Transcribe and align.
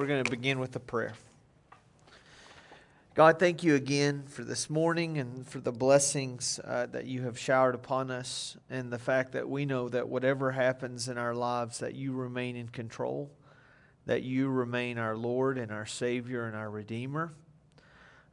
We're 0.00 0.06
going 0.06 0.24
to 0.24 0.30
begin 0.30 0.58
with 0.60 0.74
a 0.76 0.80
prayer. 0.80 1.12
God, 3.14 3.38
thank 3.38 3.62
you 3.62 3.74
again 3.74 4.22
for 4.26 4.42
this 4.42 4.70
morning 4.70 5.18
and 5.18 5.46
for 5.46 5.60
the 5.60 5.72
blessings 5.72 6.58
uh, 6.64 6.86
that 6.86 7.04
you 7.04 7.24
have 7.24 7.38
showered 7.38 7.74
upon 7.74 8.10
us, 8.10 8.56
and 8.70 8.90
the 8.90 8.98
fact 8.98 9.32
that 9.32 9.46
we 9.46 9.66
know 9.66 9.90
that 9.90 10.08
whatever 10.08 10.52
happens 10.52 11.06
in 11.06 11.18
our 11.18 11.34
lives, 11.34 11.80
that 11.80 11.94
you 11.96 12.14
remain 12.14 12.56
in 12.56 12.68
control, 12.68 13.30
that 14.06 14.22
you 14.22 14.48
remain 14.48 14.96
our 14.96 15.18
Lord 15.18 15.58
and 15.58 15.70
our 15.70 15.84
Savior 15.84 16.46
and 16.46 16.56
our 16.56 16.70
Redeemer, 16.70 17.34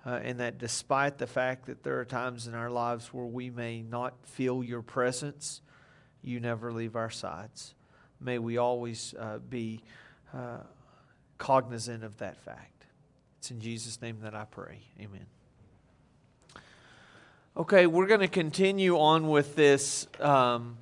uh, 0.06 0.22
and 0.24 0.40
that 0.40 0.60
despite 0.60 1.18
the 1.18 1.28
fact 1.28 1.66
that 1.66 1.84
there 1.84 2.00
are 2.00 2.06
times 2.06 2.48
in 2.48 2.54
our 2.54 2.70
lives 2.70 3.14
where 3.14 3.26
we 3.26 3.50
may 3.50 3.82
not 3.82 4.14
feel 4.24 4.64
your 4.64 4.82
presence, 4.82 5.60
you 6.24 6.40
never 6.40 6.72
leave 6.72 6.96
our 6.96 7.10
sides. 7.10 7.76
May 8.22 8.40
we 8.40 8.56
always 8.56 9.14
uh, 9.20 9.40
be 9.40 9.82
uh, 10.34 10.60
cognizant 11.38 12.04
of 12.04 12.18
that 12.18 12.38
fact. 12.38 12.86
It's 13.40 13.52
in 13.52 13.60
Jesus' 13.60 14.02
name 14.02 14.20
that 14.22 14.34
I 14.36 14.46
pray. 14.46 14.80
Amen. 15.00 15.26
Okay, 17.56 17.88
we're 17.88 18.08
going 18.08 18.20
to 18.20 18.28
continue 18.28 19.00
on 19.00 19.30
with 19.30 19.56
this 19.56 20.08
um, 20.20 20.78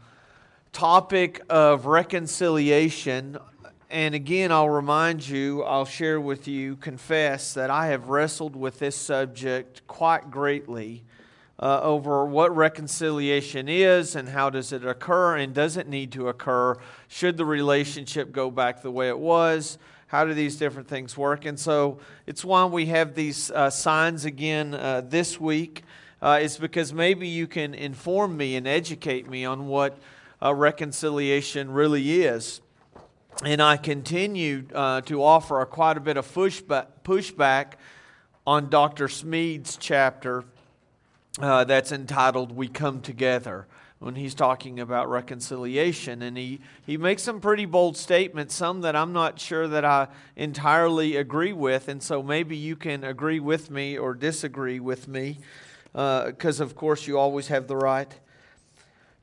topic 0.73 1.41
of 1.49 1.85
reconciliation. 1.85 3.37
And 3.89 4.13
again, 4.13 4.51
I'll 4.51 4.69
remind 4.69 5.25
you, 5.25 5.63
I'll 5.63 5.85
share 5.85 6.19
with 6.19 6.47
you, 6.49 6.75
confess 6.75 7.53
that 7.53 7.69
I 7.69 7.87
have 7.87 8.09
wrestled 8.09 8.55
with 8.55 8.79
this 8.79 8.95
subject 8.97 9.87
quite 9.87 10.29
greatly 10.29 11.03
uh, 11.59 11.79
over 11.81 12.25
what 12.25 12.53
reconciliation 12.53 13.69
is 13.69 14.15
and 14.15 14.27
how 14.27 14.49
does 14.49 14.73
it 14.73 14.85
occur 14.85 15.37
and 15.37 15.53
does 15.53 15.77
it 15.77 15.87
need 15.87 16.11
to 16.11 16.27
occur? 16.27 16.75
Should 17.07 17.37
the 17.37 17.45
relationship 17.45 18.31
go 18.31 18.51
back 18.51 18.81
the 18.81 18.91
way 18.91 19.07
it 19.07 19.19
was? 19.19 19.77
How 20.07 20.23
do 20.23 20.33
these 20.33 20.55
different 20.55 20.87
things 20.87 21.17
work? 21.17 21.45
And 21.45 21.59
so 21.59 21.99
it's 22.27 22.45
why 22.45 22.65
we 22.65 22.85
have 22.87 23.15
these 23.15 23.49
uh, 23.51 23.69
signs 23.69 24.23
again 24.25 24.73
uh, 24.73 25.01
this 25.01 25.39
week. 25.39 25.83
Uh, 26.21 26.39
it's 26.41 26.57
because 26.57 26.93
maybe 26.93 27.27
you 27.27 27.47
can 27.47 27.73
inform 27.73 28.37
me 28.37 28.55
and 28.55 28.67
educate 28.67 29.29
me 29.29 29.45
on 29.45 29.67
what 29.67 29.97
uh, 30.41 30.53
reconciliation 30.53 31.71
really 31.71 32.23
is. 32.23 32.61
And 33.43 33.61
I 33.61 33.77
continue 33.77 34.67
uh, 34.73 35.01
to 35.01 35.23
offer 35.23 35.63
quite 35.65 35.97
a 35.97 35.99
bit 35.99 36.17
of 36.17 36.31
pushback, 36.33 36.87
pushback 37.03 37.73
on 38.47 38.69
Dr. 38.69 39.07
Smedes' 39.07 39.77
chapter 39.79 40.45
uh, 41.39 41.63
that's 41.63 41.91
entitled 41.91 42.55
We 42.55 42.67
Come 42.67 43.01
Together 43.01 43.67
when 44.05 44.13
he's 44.13 44.35
talking 44.35 44.79
about 44.79 45.09
reconciliation. 45.09 46.21
And 46.21 46.37
he, 46.37 46.59
he 46.85 46.95
makes 46.95 47.23
some 47.23 47.41
pretty 47.41 47.65
bold 47.65 47.97
statements, 47.97 48.53
some 48.53 48.81
that 48.81 48.95
I'm 48.95 49.13
not 49.13 49.39
sure 49.39 49.67
that 49.67 49.83
I 49.83 50.09
entirely 50.35 51.15
agree 51.15 51.53
with. 51.53 51.87
And 51.87 52.03
so 52.03 52.21
maybe 52.21 52.55
you 52.55 52.75
can 52.75 53.03
agree 53.03 53.39
with 53.39 53.71
me 53.71 53.97
or 53.97 54.13
disagree 54.13 54.79
with 54.79 55.07
me, 55.07 55.39
because 55.91 56.61
uh, 56.61 56.65
of 56.65 56.75
course 56.75 57.07
you 57.07 57.17
always 57.17 57.47
have 57.47 57.65
the 57.65 57.75
right 57.75 58.13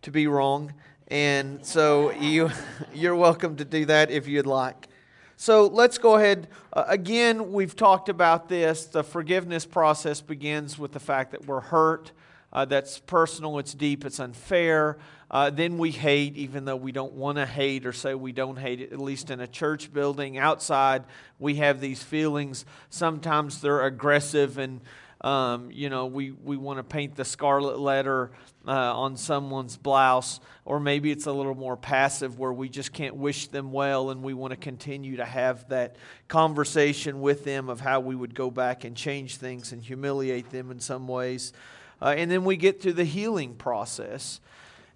to 0.02 0.11
be 0.11 0.27
wrong. 0.27 0.74
And 1.06 1.64
so 1.64 2.11
you, 2.11 2.50
you're 2.92 3.14
welcome 3.14 3.55
to 3.58 3.64
do 3.64 3.84
that 3.84 4.11
if 4.11 4.27
you'd 4.27 4.46
like. 4.46 4.89
So 5.36 5.69
let's 5.69 5.96
go 5.96 6.17
ahead. 6.17 6.48
Uh, 6.72 6.86
again, 6.89 7.52
we've 7.52 7.77
talked 7.77 8.08
about 8.08 8.48
this. 8.48 8.86
The 8.86 9.05
forgiveness 9.05 9.64
process 9.64 10.20
begins 10.20 10.77
with 10.77 10.91
the 10.91 10.98
fact 10.98 11.30
that 11.30 11.46
we're 11.46 11.61
hurt. 11.61 12.11
Uh, 12.53 12.64
that's 12.64 12.98
personal, 12.98 13.58
it's 13.58 13.72
deep, 13.72 14.05
it's 14.05 14.20
unfair. 14.20 14.98
Uh, 15.31 15.48
then 15.48 15.78
we 15.78 15.91
hate, 15.91 16.36
even 16.36 16.67
though 16.67 16.77
we 16.77 16.92
don't 16.92 17.14
want 17.14 17.39
to 17.39 17.47
hate 17.47 17.86
or 17.86 17.92
say 17.92 18.14
we 18.14 18.33
don't 18.33 18.58
hate 18.58 18.81
it, 18.81 18.92
at 18.92 19.00
least 19.00 19.31
in 19.31 19.41
a 19.41 19.47
church 19.47 19.92
building. 19.92 20.36
Outside, 20.36 21.05
we 21.39 21.55
have 21.56 21.80
these 21.80 22.03
feelings. 22.03 22.67
Sometimes 22.91 23.62
they're 23.62 23.86
aggressive 23.86 24.58
and 24.58 24.80
um, 25.23 25.70
you 25.70 25.89
know, 25.89 26.06
we, 26.06 26.33
we 26.33 26.56
want 26.56 26.78
to 26.78 26.83
paint 26.83 27.14
the 27.14 27.25
scarlet 27.25 27.78
letter 27.78 28.33
uh, 28.67 28.73
on 28.73 29.17
someone's 29.17 29.77
blouse, 29.77 30.41
or 30.64 30.80
maybe 30.80 31.12
it's 31.12 31.27
a 31.27 31.33
little 31.33 31.55
more 31.55 31.77
passive 31.77 32.39
where 32.39 32.52
we 32.52 32.68
just 32.68 32.92
can't 32.92 33.14
wish 33.14 33.46
them 33.46 33.70
well 33.70 34.11
and 34.11 34.23
we 34.23 34.35
want 34.35 34.51
to 34.51 34.57
continue 34.57 35.17
to 35.17 35.24
have 35.24 35.68
that 35.68 35.95
conversation 36.27 37.20
with 37.20 37.45
them 37.45 37.68
of 37.68 37.80
how 37.80 38.01
we 38.01 38.17
would 38.17 38.35
go 38.35 38.51
back 38.51 38.83
and 38.83 38.96
change 38.96 39.36
things 39.36 39.73
and 39.73 39.83
humiliate 39.83 40.51
them 40.51 40.73
in 40.73 40.80
some 40.80 41.07
ways. 41.07 41.52
Uh, 42.02 42.14
and 42.17 42.29
then 42.29 42.45
we 42.45 42.57
get 42.57 42.80
to 42.80 42.92
the 42.92 43.05
healing 43.05 43.55
process. 43.55 44.40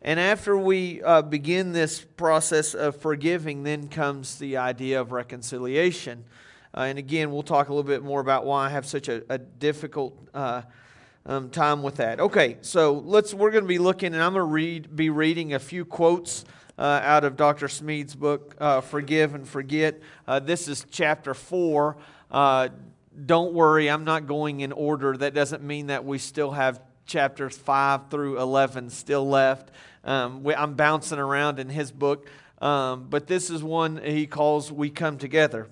And 0.03 0.19
after 0.19 0.59
we 0.59 1.00
uh, 1.05 1.22
begin 1.22 1.72
this 1.72 2.00
process 2.00 2.75
of 2.75 2.97
forgiving, 2.97 3.62
then 3.62 3.87
comes 3.87 4.41
the 4.41 4.56
idea 4.56 5.00
of 5.00 5.12
reconciliation. 5.12 6.25
Uh, 6.77 6.81
and 6.81 6.99
again, 6.99 7.31
we'll 7.31 7.45
talk 7.45 7.69
a 7.69 7.72
little 7.72 7.89
bit 7.89 8.03
more 8.03 8.21
about 8.21 8.45
why 8.45 8.66
I 8.66 8.71
have 8.71 8.87
such 8.87 9.09
a, 9.09 9.22
a 9.28 9.39
difficult 9.39 10.19
uh, 10.34 10.62
um, 11.27 11.49
time 11.49 11.84
with 11.84 11.97
that. 11.97 12.19
Okay, 12.19 12.56
so 12.61 12.95
let's. 12.95 13.33
We're 13.33 13.53
going 13.53 13.65
to 13.65 13.69
be 13.69 13.78
looking, 13.78 14.12
and 14.12 14.22
I'm 14.22 14.33
going 14.33 14.43
to 14.43 14.53
read, 14.53 14.95
be 14.95 15.09
reading 15.09 15.55
a 15.55 15.59
few 15.61 15.84
quotes 15.84 16.45
uh, 16.77 17.00
out 17.03 17.22
of 17.25 17.37
Dr. 17.37 17.69
Smedes' 17.69 18.16
book, 18.16 18.56
uh, 18.59 18.81
"Forgive 18.81 19.34
and 19.34 19.49
Forget." 19.49 20.00
Uh, 20.27 20.41
this 20.41 20.66
is 20.66 20.84
chapter 20.91 21.34
four. 21.34 21.97
Don't 23.25 23.55
worry, 23.55 23.89
I'm 23.89 24.05
not 24.05 24.27
going 24.27 24.61
in 24.61 24.72
order. 24.72 25.16
That 25.16 25.33
doesn't 25.33 25.62
mean 25.62 25.87
that 25.87 26.05
we 26.05 26.19
still 26.19 26.50
have 26.50 26.81
chapters 27.06 27.56
five 27.56 28.11
through 28.11 28.41
eleven 28.41 28.91
still 28.91 29.28
left. 29.28 29.71
Um, 30.05 30.43
we, 30.43 30.55
I'm 30.55 30.75
bouncing 30.75 31.19
around 31.19 31.59
in 31.59 31.69
his 31.69 31.91
book, 31.91 32.28
um, 32.61 33.06
but 33.09 33.27
this 33.27 33.50
is 33.50 33.62
one 33.62 33.97
he 33.97 34.27
calls 34.27 34.71
"We 34.71 34.91
Come 34.91 35.19
Together." 35.19 35.69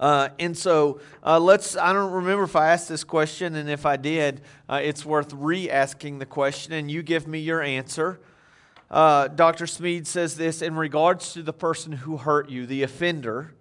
Uh, 0.00 0.30
and 0.38 0.56
so 0.56 0.98
uh, 1.22 1.38
let's, 1.38 1.76
I 1.76 1.92
don't 1.92 2.12
remember 2.12 2.44
if 2.44 2.56
I 2.56 2.72
asked 2.72 2.88
this 2.88 3.04
question, 3.04 3.54
and 3.54 3.68
if 3.68 3.84
I 3.84 3.98
did, 3.98 4.40
uh, 4.66 4.80
it's 4.82 5.04
worth 5.04 5.30
re 5.34 5.70
asking 5.70 6.18
the 6.18 6.26
question, 6.26 6.72
and 6.72 6.90
you 6.90 7.02
give 7.02 7.28
me 7.28 7.38
your 7.38 7.60
answer. 7.60 8.18
Uh, 8.90 9.28
Dr. 9.28 9.66
Smedes 9.66 10.06
says 10.06 10.36
this 10.36 10.62
in 10.62 10.74
regards 10.74 11.34
to 11.34 11.42
the 11.42 11.52
person 11.52 11.92
who 11.92 12.16
hurt 12.16 12.48
you, 12.48 12.64
the 12.64 12.82
offender, 12.82 13.54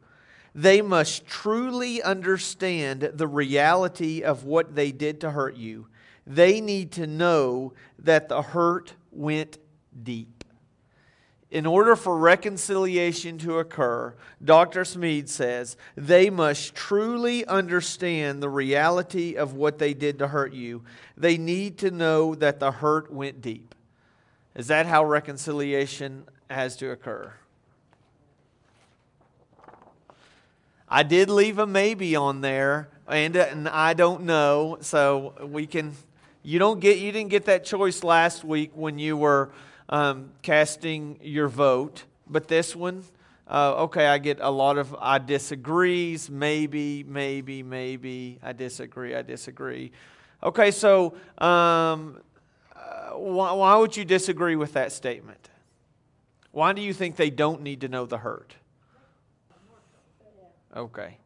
they 0.55 0.81
must 0.81 1.27
truly 1.27 2.01
understand 2.01 3.11
the 3.13 3.27
reality 3.27 4.23
of 4.23 4.45
what 4.45 4.75
they 4.75 4.91
did 4.93 5.21
to 5.21 5.31
hurt 5.31 5.57
you. 5.57 5.87
They 6.29 6.61
need 6.61 6.93
to 6.93 7.07
know 7.07 7.73
that 7.97 8.29
the 8.29 8.41
hurt 8.41 8.93
went 9.11 9.57
deep 10.01 10.39
in 11.51 11.65
order 11.65 11.95
for 11.95 12.15
reconciliation 12.17 13.39
to 13.39 13.57
occur, 13.57 14.13
Dr. 14.43 14.81
Smedes 14.81 15.29
says 15.29 15.77
they 15.95 16.29
must 16.29 16.75
truly 16.75 17.43
understand 17.45 18.41
the 18.41 18.49
reality 18.49 19.35
of 19.35 19.53
what 19.53 19.79
they 19.79 19.93
did 19.93 20.19
to 20.19 20.27
hurt 20.27 20.53
you. 20.53 20.83
They 21.17 21.37
need 21.37 21.79
to 21.79 21.89
know 21.89 22.35
that 22.35 22.59
the 22.59 22.71
hurt 22.71 23.11
went 23.11 23.41
deep. 23.41 23.73
Is 24.55 24.67
that 24.67 24.85
how 24.85 25.03
reconciliation 25.03 26.25
has 26.49 26.75
to 26.77 26.91
occur? 26.91 27.33
I 30.87 31.03
did 31.03 31.29
leave 31.29 31.59
a 31.59 31.67
maybe 31.67 32.15
on 32.15 32.41
there, 32.41 32.89
and, 33.07 33.35
and 33.35 33.69
I 33.69 33.93
don't 33.93 34.23
know, 34.23 34.77
so 34.81 35.33
we 35.45 35.67
can. 35.67 35.93
You 36.43 36.59
don't 36.59 36.79
get. 36.79 36.97
You 36.97 37.11
didn't 37.11 37.29
get 37.29 37.45
that 37.45 37.65
choice 37.65 38.03
last 38.03 38.43
week 38.43 38.71
when 38.73 38.97
you 38.97 39.17
were 39.17 39.51
um, 39.89 40.31
casting 40.41 41.19
your 41.21 41.47
vote. 41.47 42.05
But 42.29 42.47
this 42.47 42.75
one, 42.75 43.03
uh, 43.47 43.83
okay, 43.83 44.05
I 44.05 44.19
get 44.19 44.37
a 44.39 44.51
lot 44.51 44.77
of 44.77 44.95
I 44.99 45.17
disagrees, 45.17 46.29
maybe, 46.29 47.03
maybe, 47.03 47.63
maybe, 47.63 48.37
I 48.43 48.53
disagree, 48.53 49.15
I 49.15 49.23
disagree. 49.23 49.91
Okay, 50.43 50.71
so 50.71 51.15
um, 51.39 52.21
uh, 52.75 53.17
why, 53.17 53.51
why 53.53 53.75
would 53.75 53.97
you 53.97 54.05
disagree 54.05 54.55
with 54.55 54.73
that 54.73 54.91
statement? 54.91 55.49
Why 56.51 56.73
do 56.73 56.81
you 56.81 56.93
think 56.93 57.15
they 57.15 57.31
don't 57.31 57.61
need 57.61 57.81
to 57.81 57.87
know 57.87 58.05
the 58.05 58.19
hurt? 58.19 58.53
Okay. 60.75 61.17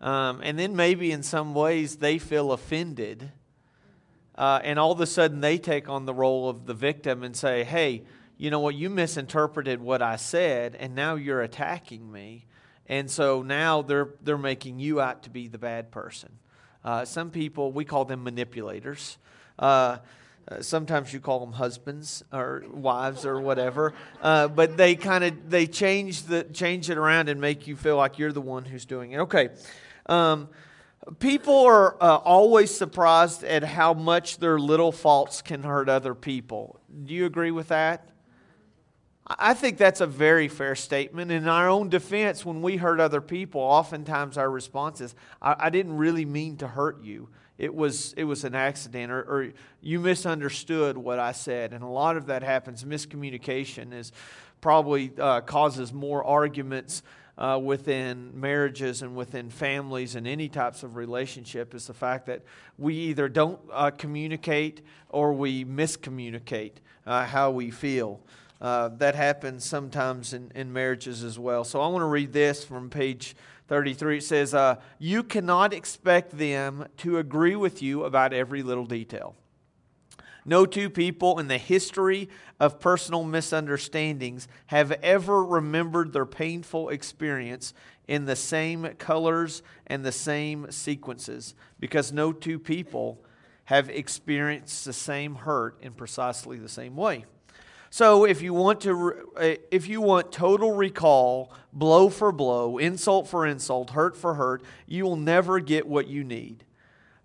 Um, 0.00 0.40
and 0.42 0.58
then 0.58 0.74
maybe 0.74 1.12
in 1.12 1.22
some 1.22 1.54
ways 1.54 1.96
they 1.96 2.18
feel 2.18 2.52
offended 2.52 3.30
uh, 4.38 4.60
and 4.62 4.78
all 4.78 4.92
of 4.92 5.00
a 5.00 5.06
sudden 5.06 5.40
they 5.40 5.58
take 5.58 5.88
on 5.88 6.06
the 6.06 6.14
role 6.14 6.48
of 6.48 6.64
the 6.64 6.72
victim 6.72 7.24
and 7.24 7.36
say, 7.36 7.64
hey, 7.64 8.04
you 8.36 8.50
know 8.50 8.60
what, 8.60 8.76
you 8.76 8.88
misinterpreted 8.88 9.82
what 9.82 10.00
I 10.00 10.14
said, 10.14 10.76
and 10.76 10.94
now 10.94 11.16
you're 11.16 11.42
attacking 11.42 12.10
me. 12.10 12.46
And 12.86 13.10
so 13.10 13.42
now 13.42 13.82
they're, 13.82 14.10
they're 14.22 14.38
making 14.38 14.78
you 14.78 15.00
out 15.00 15.24
to 15.24 15.30
be 15.30 15.48
the 15.48 15.58
bad 15.58 15.90
person. 15.90 16.30
Uh, 16.84 17.04
some 17.04 17.30
people, 17.30 17.72
we 17.72 17.84
call 17.84 18.04
them 18.04 18.22
manipulators. 18.22 19.18
Uh, 19.58 19.98
uh 20.46 20.62
sometimes 20.62 21.12
you 21.12 21.18
call 21.18 21.40
them 21.40 21.52
husbands 21.52 22.22
or 22.32 22.64
wives 22.72 23.26
or 23.26 23.40
whatever, 23.40 23.92
uh, 24.22 24.46
but 24.46 24.76
they 24.76 24.94
kind 24.94 25.24
of 25.24 25.50
they 25.50 25.66
change 25.66 26.22
the 26.22 26.44
change 26.44 26.88
it 26.88 26.96
around 26.96 27.28
and 27.28 27.40
make 27.40 27.66
you 27.66 27.76
feel 27.76 27.96
like 27.96 28.20
you're 28.20 28.32
the 28.32 28.40
one 28.40 28.64
who's 28.64 28.86
doing 28.86 29.10
it. 29.10 29.18
Okay, 29.18 29.48
um, 30.06 30.48
People 31.20 31.64
are 31.64 31.96
uh, 32.02 32.16
always 32.16 32.74
surprised 32.74 33.44
at 33.44 33.62
how 33.62 33.94
much 33.94 34.38
their 34.38 34.58
little 34.58 34.92
faults 34.92 35.42
can 35.42 35.62
hurt 35.62 35.88
other 35.88 36.14
people. 36.14 36.80
Do 37.04 37.14
you 37.14 37.24
agree 37.24 37.50
with 37.50 37.68
that? 37.68 38.08
I 39.26 39.54
think 39.54 39.76
that's 39.78 40.00
a 40.00 40.06
very 40.06 40.48
fair 40.48 40.74
statement. 40.74 41.30
In 41.30 41.48
our 41.48 41.68
own 41.68 41.88
defense, 41.88 42.44
when 42.44 42.62
we 42.62 42.78
hurt 42.78 42.98
other 42.98 43.20
people, 43.20 43.60
oftentimes 43.60 44.38
our 44.38 44.50
response 44.50 45.00
is, 45.00 45.14
I, 45.40 45.54
I 45.58 45.70
didn't 45.70 45.96
really 45.96 46.24
mean 46.24 46.56
to 46.58 46.68
hurt 46.68 47.02
you. 47.02 47.28
It 47.58 47.74
was, 47.74 48.14
it 48.14 48.24
was 48.24 48.44
an 48.44 48.54
accident, 48.54 49.10
or, 49.12 49.20
or 49.22 49.52
you 49.80 50.00
misunderstood 50.00 50.96
what 50.96 51.18
I 51.18 51.32
said. 51.32 51.72
And 51.72 51.82
a 51.82 51.88
lot 51.88 52.16
of 52.16 52.26
that 52.26 52.42
happens. 52.42 52.84
Miscommunication 52.84 53.92
is 53.92 54.12
probably 54.60 55.12
uh, 55.18 55.40
causes 55.42 55.92
more 55.92 56.24
arguments 56.24 57.02
uh, 57.38 57.58
within 57.62 58.32
marriages 58.38 59.00
and 59.00 59.14
within 59.14 59.48
families 59.48 60.16
and 60.16 60.26
any 60.26 60.48
types 60.48 60.82
of 60.82 60.96
relationship 60.96 61.74
is 61.74 61.86
the 61.86 61.94
fact 61.94 62.26
that 62.26 62.42
we 62.76 62.94
either 62.94 63.28
don't 63.28 63.60
uh, 63.72 63.90
communicate 63.90 64.82
or 65.08 65.32
we 65.32 65.64
miscommunicate 65.64 66.72
uh, 67.06 67.24
how 67.24 67.50
we 67.50 67.70
feel. 67.70 68.20
Uh, 68.60 68.88
that 68.88 69.14
happens 69.14 69.64
sometimes 69.64 70.32
in, 70.32 70.50
in 70.56 70.72
marriages 70.72 71.22
as 71.22 71.38
well. 71.38 71.62
So 71.62 71.80
I 71.80 71.86
want 71.86 72.02
to 72.02 72.06
read 72.06 72.32
this 72.32 72.64
from 72.64 72.90
page 72.90 73.36
33. 73.68 74.18
It 74.18 74.24
says, 74.24 74.52
uh, 74.52 74.76
You 74.98 75.22
cannot 75.22 75.72
expect 75.72 76.36
them 76.36 76.88
to 76.98 77.18
agree 77.18 77.54
with 77.54 77.82
you 77.82 78.02
about 78.02 78.32
every 78.32 78.64
little 78.64 78.86
detail. 78.86 79.36
No 80.48 80.64
two 80.64 80.88
people 80.88 81.38
in 81.38 81.48
the 81.48 81.58
history 81.58 82.30
of 82.58 82.80
personal 82.80 83.22
misunderstandings 83.22 84.48
have 84.68 84.92
ever 85.02 85.44
remembered 85.44 86.14
their 86.14 86.24
painful 86.24 86.88
experience 86.88 87.74
in 88.06 88.24
the 88.24 88.34
same 88.34 88.94
colors 88.96 89.62
and 89.86 90.02
the 90.02 90.10
same 90.10 90.70
sequences 90.70 91.54
because 91.78 92.12
no 92.12 92.32
two 92.32 92.58
people 92.58 93.22
have 93.66 93.90
experienced 93.90 94.86
the 94.86 94.94
same 94.94 95.34
hurt 95.34 95.76
in 95.82 95.92
precisely 95.92 96.56
the 96.56 96.66
same 96.66 96.96
way. 96.96 97.26
So 97.90 98.24
if 98.24 98.40
you 98.40 98.54
want 98.54 98.80
to 98.80 99.28
uh, 99.36 99.54
if 99.70 99.86
you 99.86 100.00
want 100.00 100.32
total 100.32 100.72
recall, 100.72 101.52
blow 101.74 102.08
for 102.08 102.32
blow, 102.32 102.78
insult 102.78 103.28
for 103.28 103.46
insult, 103.46 103.90
hurt 103.90 104.16
for 104.16 104.32
hurt, 104.32 104.62
you 104.86 105.04
will 105.04 105.16
never 105.16 105.60
get 105.60 105.86
what 105.86 106.08
you 106.08 106.24
need. 106.24 106.64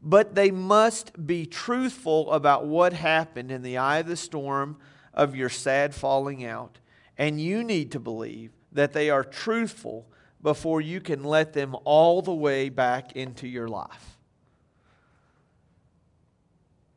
But 0.03 0.35
they 0.35 0.51
must 0.51 1.25
be 1.25 1.45
truthful 1.45 2.31
about 2.31 2.65
what 2.65 2.91
happened 2.91 3.51
in 3.51 3.61
the 3.61 3.77
eye 3.77 3.99
of 3.99 4.07
the 4.07 4.17
storm 4.17 4.77
of 5.13 5.35
your 5.35 5.49
sad 5.49 5.95
falling 5.95 6.43
out. 6.43 6.79
And 7.17 7.39
you 7.39 7.63
need 7.63 7.91
to 7.93 7.99
believe 7.99 8.51
that 8.73 8.91
they 8.91 9.09
are 9.09 9.23
truthful 9.23 10.05
before 10.41 10.81
you 10.81 10.99
can 10.99 11.23
let 11.23 11.53
them 11.53 11.75
all 11.85 12.21
the 12.21 12.33
way 12.33 12.67
back 12.67 13.13
into 13.13 13.47
your 13.47 13.69
life. 13.69 14.17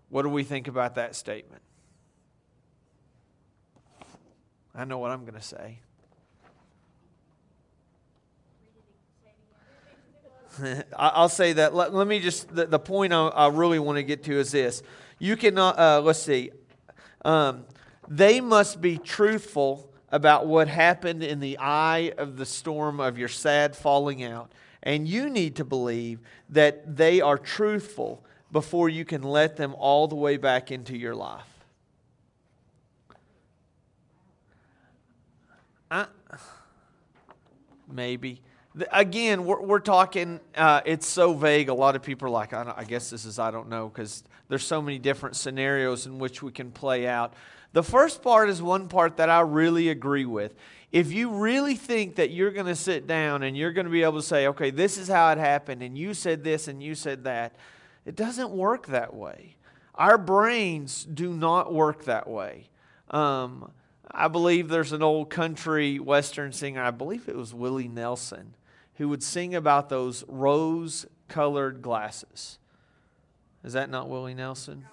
What 0.08 0.22
do 0.22 0.28
we 0.28 0.42
think 0.42 0.66
about 0.66 0.96
that 0.96 1.14
statement? 1.14 1.62
I 4.74 4.84
know 4.84 4.98
what 4.98 5.10
I'm 5.10 5.22
going 5.22 5.34
to 5.34 5.42
say. 5.42 5.78
I'll 10.96 11.28
say 11.28 11.54
that. 11.54 11.74
Let, 11.74 11.94
let 11.94 12.06
me 12.06 12.20
just, 12.20 12.54
the, 12.54 12.66
the 12.66 12.78
point 12.78 13.12
I, 13.12 13.28
I, 13.28 13.48
really 13.48 13.78
want 13.78 13.96
to 13.96 14.02
get 14.02 14.24
to 14.24 14.38
is 14.38 14.52
this. 14.52 14.82
You 15.18 15.36
cannot, 15.36 15.78
uh, 15.78 16.00
let's 16.02 16.22
see, 16.22 16.50
um, 17.24 17.64
they 18.08 18.40
must 18.40 18.80
be 18.80 18.98
truthful 18.98 19.90
about 20.10 20.46
what 20.46 20.68
happened 20.68 21.22
in 21.22 21.40
the 21.40 21.58
eye 21.58 22.12
of 22.16 22.36
the 22.36 22.46
storm 22.46 23.00
of 23.00 23.18
your 23.18 23.28
sad 23.28 23.74
falling 23.76 24.22
out. 24.22 24.52
And 24.82 25.08
you 25.08 25.28
need 25.28 25.56
to 25.56 25.64
believe 25.64 26.20
that 26.50 26.96
they 26.96 27.20
are 27.20 27.36
truthful 27.36 28.24
before 28.52 28.88
you 28.88 29.04
can 29.04 29.22
let 29.22 29.56
them 29.56 29.74
all 29.76 30.06
the 30.06 30.14
way 30.14 30.36
back 30.36 30.70
into 30.70 30.96
your 30.96 31.14
life. 31.14 31.42
I, 35.90 36.06
maybe. 37.90 38.40
Again, 38.92 39.46
we're, 39.46 39.62
we're 39.62 39.78
talking, 39.78 40.40
uh, 40.54 40.82
it's 40.84 41.06
so 41.06 41.32
vague. 41.32 41.68
A 41.70 41.74
lot 41.74 41.96
of 41.96 42.02
people 42.02 42.28
are 42.28 42.30
like, 42.30 42.52
I, 42.52 42.74
I 42.76 42.84
guess 42.84 43.08
this 43.08 43.24
is 43.24 43.38
I 43.38 43.50
don't 43.50 43.68
know, 43.68 43.88
because 43.88 44.22
there's 44.48 44.66
so 44.66 44.82
many 44.82 44.98
different 44.98 45.36
scenarios 45.36 46.06
in 46.06 46.18
which 46.18 46.42
we 46.42 46.52
can 46.52 46.70
play 46.70 47.06
out. 47.06 47.32
The 47.72 47.82
first 47.82 48.22
part 48.22 48.48
is 48.48 48.62
one 48.62 48.88
part 48.88 49.16
that 49.16 49.30
I 49.30 49.40
really 49.40 49.88
agree 49.88 50.26
with. 50.26 50.54
If 50.92 51.12
you 51.12 51.30
really 51.30 51.74
think 51.74 52.16
that 52.16 52.30
you're 52.30 52.50
going 52.50 52.66
to 52.66 52.76
sit 52.76 53.06
down 53.06 53.42
and 53.42 53.56
you're 53.56 53.72
going 53.72 53.86
to 53.86 53.90
be 53.90 54.02
able 54.02 54.20
to 54.20 54.26
say, 54.26 54.46
okay, 54.48 54.70
this 54.70 54.98
is 54.98 55.08
how 55.08 55.30
it 55.30 55.38
happened, 55.38 55.82
and 55.82 55.96
you 55.96 56.14
said 56.14 56.44
this 56.44 56.68
and 56.68 56.82
you 56.82 56.94
said 56.94 57.24
that, 57.24 57.56
it 58.04 58.14
doesn't 58.14 58.50
work 58.50 58.86
that 58.86 59.14
way. 59.14 59.56
Our 59.94 60.16
brains 60.18 61.04
do 61.04 61.32
not 61.32 61.72
work 61.72 62.04
that 62.04 62.28
way. 62.28 62.68
Um, 63.10 63.72
I 64.10 64.28
believe 64.28 64.68
there's 64.68 64.92
an 64.92 65.02
old 65.02 65.30
country 65.30 65.98
western 65.98 66.52
singer, 66.52 66.82
I 66.82 66.90
believe 66.90 67.28
it 67.28 67.36
was 67.36 67.52
Willie 67.52 67.88
Nelson, 67.88 68.54
who 68.96 69.08
would 69.08 69.22
sing 69.22 69.54
about 69.54 69.88
those 69.88 70.24
rose 70.28 71.06
colored 71.28 71.82
glasses. 71.82 72.58
Is 73.64 73.72
that 73.74 73.90
not 73.90 74.08
Willie 74.08 74.34
Nelson? 74.34 74.86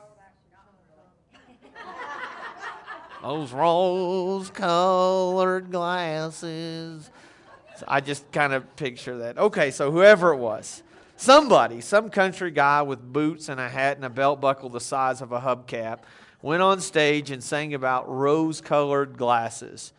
those 3.22 3.52
rose 3.52 4.50
colored 4.50 5.72
glasses. 5.72 7.10
So 7.78 7.86
I 7.88 8.02
just 8.02 8.32
kind 8.32 8.54
of 8.54 8.76
picture 8.76 9.20
that. 9.20 9.38
Okay, 9.38 9.72
so 9.72 9.92
whoever 9.92 10.34
it 10.34 10.38
was, 10.38 10.84
somebody, 11.16 11.82
some 11.82 12.10
country 12.10 12.52
guy 12.52 12.82
with 12.82 13.02
boots 13.02 13.50
and 13.50 13.60
a 13.60 13.70
hat 13.70 13.98
and 13.98 14.06
a 14.06 14.10
belt 14.10 14.42
buckle 14.42 14.70
the 14.70 14.82
size 14.82 15.22
of 15.22 15.32
a 15.32 15.40
hubcap 15.40 16.00
went 16.42 16.62
on 16.62 16.82
stage 16.82 17.32
and 17.32 17.44
sang 17.44 17.74
about 17.74 18.10
rose 18.10 18.60
colored 18.60 19.18
glasses. 19.18 19.94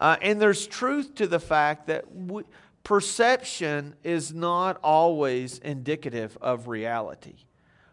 Uh, 0.00 0.16
and 0.22 0.40
there's 0.40 0.66
truth 0.66 1.14
to 1.16 1.26
the 1.26 1.40
fact 1.40 1.88
that 1.88 2.14
we, 2.14 2.44
perception 2.84 3.94
is 4.02 4.32
not 4.32 4.78
always 4.82 5.58
indicative 5.58 6.36
of 6.40 6.68
reality. 6.68 7.36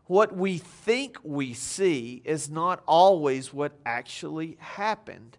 What 0.05 0.35
we 0.35 0.57
think 0.57 1.17
we 1.23 1.53
see 1.53 2.21
is 2.23 2.49
not 2.49 2.81
always 2.87 3.53
what 3.53 3.73
actually 3.85 4.57
happened. 4.59 5.37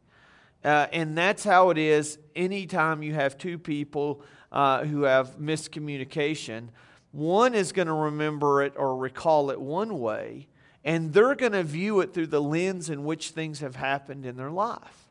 Uh, 0.62 0.86
and 0.92 1.16
that's 1.16 1.44
how 1.44 1.70
it 1.70 1.78
is 1.78 2.18
anytime 2.36 3.02
you 3.02 3.14
have 3.14 3.38
two 3.38 3.58
people 3.58 4.22
uh, 4.52 4.84
who 4.84 5.02
have 5.02 5.38
miscommunication. 5.38 6.68
One 7.12 7.54
is 7.54 7.72
going 7.72 7.88
to 7.88 7.94
remember 7.94 8.62
it 8.62 8.74
or 8.76 8.96
recall 8.96 9.50
it 9.50 9.60
one 9.60 9.98
way, 9.98 10.48
and 10.84 11.12
they're 11.12 11.34
going 11.34 11.52
to 11.52 11.62
view 11.62 12.00
it 12.00 12.12
through 12.12 12.26
the 12.26 12.42
lens 12.42 12.90
in 12.90 13.04
which 13.04 13.30
things 13.30 13.60
have 13.60 13.76
happened 13.76 14.26
in 14.26 14.36
their 14.36 14.50
life. 14.50 15.08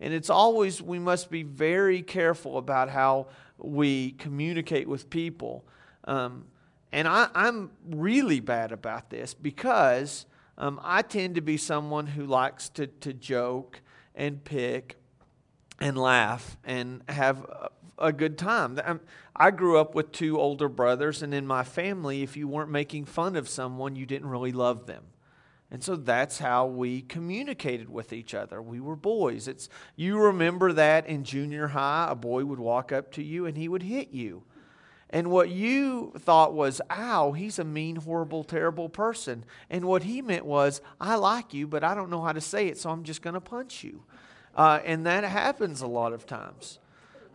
And 0.00 0.12
it's 0.14 0.30
always, 0.30 0.80
we 0.80 0.98
must 0.98 1.30
be 1.30 1.42
very 1.42 2.02
careful 2.02 2.58
about 2.58 2.88
how 2.88 3.28
we 3.62 4.12
communicate 4.12 4.88
with 4.88 5.10
people. 5.10 5.64
Um, 6.04 6.46
and 6.92 7.06
I, 7.06 7.28
am 7.34 7.70
really 7.88 8.40
bad 8.40 8.72
about 8.72 9.10
this 9.10 9.34
because 9.34 10.26
um, 10.58 10.80
I 10.82 11.02
tend 11.02 11.36
to 11.36 11.40
be 11.40 11.56
someone 11.56 12.06
who 12.06 12.26
likes 12.26 12.68
to, 12.70 12.86
to 12.86 13.12
joke 13.12 13.80
and 14.14 14.42
pick 14.42 14.96
and 15.80 15.96
laugh 15.96 16.56
and 16.64 17.02
have 17.08 17.44
a, 17.44 17.70
a 17.98 18.12
good 18.12 18.36
time. 18.36 18.78
I'm, 18.84 19.00
I 19.36 19.50
grew 19.50 19.78
up 19.78 19.94
with 19.94 20.12
two 20.12 20.38
older 20.38 20.68
brothers, 20.68 21.22
and 21.22 21.32
in 21.32 21.46
my 21.46 21.62
family, 21.62 22.22
if 22.22 22.36
you 22.36 22.46
weren't 22.46 22.70
making 22.70 23.06
fun 23.06 23.36
of 23.36 23.48
someone, 23.48 23.96
you 23.96 24.04
didn't 24.04 24.28
really 24.28 24.52
love 24.52 24.86
them. 24.86 25.04
And 25.70 25.84
so 25.84 25.94
that's 25.94 26.38
how 26.38 26.66
we 26.66 27.02
communicated 27.02 27.88
with 27.88 28.12
each 28.12 28.34
other. 28.34 28.60
We 28.60 28.80
were 28.80 28.96
boys. 28.96 29.46
It's 29.46 29.68
you 29.94 30.18
remember 30.18 30.72
that 30.72 31.06
in 31.06 31.22
junior 31.22 31.68
high, 31.68 32.08
a 32.10 32.16
boy 32.16 32.44
would 32.44 32.58
walk 32.58 32.90
up 32.90 33.12
to 33.12 33.22
you 33.22 33.46
and 33.46 33.56
he 33.56 33.68
would 33.68 33.84
hit 33.84 34.10
you. 34.10 34.42
And 35.10 35.30
what 35.30 35.50
you 35.50 36.12
thought 36.18 36.54
was, 36.54 36.80
ow, 36.88 37.32
he's 37.32 37.58
a 37.58 37.64
mean, 37.64 37.96
horrible, 37.96 38.44
terrible 38.44 38.88
person. 38.88 39.44
And 39.68 39.84
what 39.84 40.04
he 40.04 40.22
meant 40.22 40.46
was, 40.46 40.80
I 41.00 41.16
like 41.16 41.52
you, 41.52 41.66
but 41.66 41.82
I 41.82 41.94
don't 41.94 42.10
know 42.10 42.22
how 42.22 42.32
to 42.32 42.40
say 42.40 42.68
it, 42.68 42.78
so 42.78 42.90
I'm 42.90 43.02
just 43.02 43.20
going 43.20 43.34
to 43.34 43.40
punch 43.40 43.82
you. 43.82 44.04
Uh, 44.54 44.80
and 44.84 45.06
that 45.06 45.24
happens 45.24 45.82
a 45.82 45.88
lot 45.88 46.12
of 46.12 46.26
times. 46.26 46.78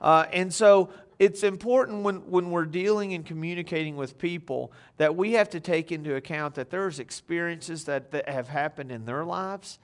Uh, 0.01 0.25
and 0.31 0.53
so 0.53 0.89
it's 1.17 1.43
important 1.43 2.03
when, 2.03 2.29
when 2.29 2.51
we're 2.51 2.65
dealing 2.65 3.13
and 3.13 3.25
communicating 3.25 3.95
with 3.95 4.17
people 4.17 4.71
that 4.97 5.15
we 5.15 5.33
have 5.33 5.49
to 5.49 5.59
take 5.59 5.91
into 5.91 6.15
account 6.15 6.55
that 6.55 6.69
there's 6.69 6.99
experiences 6.99 7.85
that, 7.85 8.11
that 8.11 8.27
have 8.27 8.49
happened 8.49 8.91
in 8.91 9.05
their 9.05 9.23
lives 9.23 9.79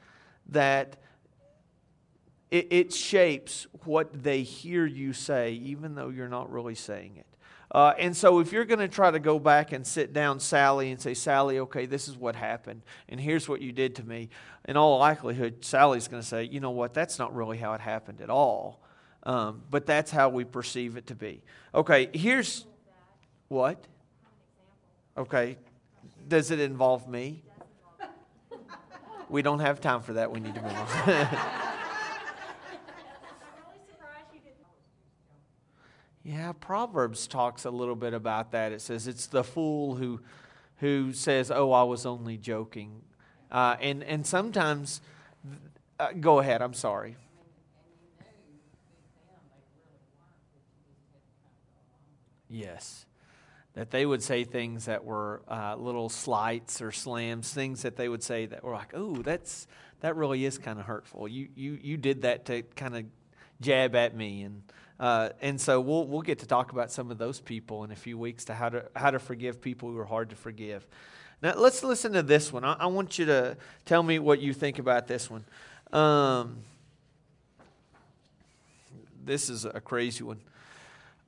that 0.50 0.98
it, 2.50 2.68
it 2.72 2.94
shapes 2.94 3.66
what 3.86 4.24
they 4.24 4.44
hear 4.44 4.86
you 4.86 5.14
say, 5.14 5.54
even 5.54 5.96
though 5.96 6.10
you're 6.10 6.28
not 6.28 6.52
really 6.52 6.76
saying 6.76 7.16
it. 7.18 7.26
Uh, 7.74 7.94
and 7.98 8.16
so, 8.18 8.40
if 8.40 8.52
you're 8.52 8.66
going 8.66 8.80
to 8.80 8.90
try 8.90 9.10
to 9.10 9.20
go 9.20 9.40
back 9.40 9.72
and 9.72 9.88
sit 9.88 10.12
down 10.12 10.42
Sally 10.42 10.92
and 10.92 11.00
say, 11.00 11.14
Sally, 11.14 11.60
okay, 11.60 11.86
this 11.86 12.10
is 12.10 12.18
what 12.18 12.36
happened, 12.36 12.82
and 13.08 13.18
here's 13.18 13.48
what 13.48 13.62
you 13.62 13.72
did 13.72 13.96
to 13.96 14.04
me, 14.04 14.30
in 14.68 14.76
all 14.76 15.00
likelihood, 15.00 15.64
Sally's 15.64 16.10
going 16.10 16.22
to 16.22 16.28
say, 16.28 16.44
you 16.44 16.60
know 16.60 16.72
what, 16.72 16.94
that's 16.94 17.18
not 17.18 17.34
really 17.34 17.58
how 17.58 17.72
it 17.74 17.80
happened 17.80 18.20
at 18.20 18.30
all. 18.30 18.82
Um, 19.24 19.62
but 19.70 19.86
that's 19.86 20.12
how 20.12 20.30
we 20.30 20.44
perceive 20.44 20.98
it 20.98 21.08
to 21.08 21.16
be. 21.16 21.44
Okay, 21.76 22.10
here's 22.14 22.66
what? 23.48 23.86
Okay, 25.18 25.58
does 26.28 26.52
it 26.52 26.60
involve 26.60 27.08
me? 27.08 27.44
We 29.30 29.42
don't 29.42 29.60
have 29.60 29.80
time 29.80 30.02
for 30.02 30.14
that. 30.14 30.32
We 30.32 30.40
need 30.40 30.56
to 30.56 30.62
move 30.62 30.74
on. 30.74 31.28
Yeah, 36.24 36.52
Proverbs 36.52 37.26
talks 37.26 37.66
a 37.66 37.72
little 37.72 37.96
bit 37.96 38.14
about 38.14 38.52
that. 38.52 38.72
It 38.72 38.82
says 38.82 39.08
it's 39.08 39.26
the 39.26 39.44
fool 39.44 39.96
who 39.96 40.22
who 40.78 41.14
says, 41.14 41.50
"Oh, 41.50 41.72
I 41.72 41.84
was 41.84 42.06
only 42.06 42.38
joking," 42.38 43.02
uh, 43.52 43.76
and 43.82 44.04
and 44.04 44.26
sometimes, 44.26 45.02
uh, 46.00 46.12
go 46.20 46.40
ahead. 46.40 46.62
I'm 46.62 46.76
sorry. 46.76 47.16
Yes, 52.52 53.06
that 53.76 53.92
they 53.92 54.06
would 54.06 54.22
say 54.22 54.44
things 54.44 54.86
that 54.86 55.06
were 55.06 55.42
uh, 55.48 55.76
little 55.78 56.10
slights 56.10 56.82
or 56.82 56.92
slams, 56.92 57.54
things 57.54 57.84
that 57.84 57.96
they 57.96 58.10
would 58.10 58.22
say 58.22 58.46
that 58.46 58.62
were 58.62 58.74
like, 58.74 58.92
"Oh, 58.94 59.16
that's 59.16 59.68
that 60.02 60.18
really 60.18 60.44
is 60.44 60.58
kind 60.58 60.78
of 60.78 60.86
hurtful." 60.86 61.30
You 61.30 61.48
you 61.56 61.80
you 61.82 61.96
did 61.96 62.24
that 62.24 62.46
to 62.46 62.64
kind 62.76 62.98
of 62.98 63.06
jab 63.62 63.96
at 63.96 64.16
me 64.16 64.42
and 64.44 64.64
uh, 65.00 65.30
and 65.42 65.60
so 65.60 65.80
we'll 65.80 66.06
we'll 66.06 66.22
get 66.22 66.40
to 66.40 66.46
talk 66.46 66.74
about 66.74 66.92
some 66.92 67.10
of 67.10 67.18
those 67.18 67.40
people 67.40 67.86
in 67.86 67.92
a 67.92 67.96
few 67.96 68.18
weeks 68.18 68.46
to 68.46 68.54
how 68.54 68.70
to 68.70 68.86
how 68.96 69.10
to 69.10 69.18
forgive 69.18 69.62
people 69.62 69.90
who 69.90 69.98
are 69.98 70.06
hard 70.06 70.30
to 70.30 70.36
forgive. 70.36 70.86
Now 71.42 71.56
let's 71.56 71.84
listen 71.84 72.14
to 72.14 72.22
this 72.22 72.52
one. 72.52 72.66
I, 72.66 72.74
I 72.74 72.86
want 72.88 73.18
you 73.18 73.26
to 73.28 73.58
tell 73.86 74.04
me 74.04 74.20
what 74.20 74.42
you 74.42 74.54
think 74.54 74.78
about 74.78 75.08
this 75.08 75.30
one. 75.30 75.46
Um, 75.92 76.58
this 79.24 79.50
is 79.50 79.64
a 79.64 79.80
crazy 79.80 80.24
one. 80.24 80.42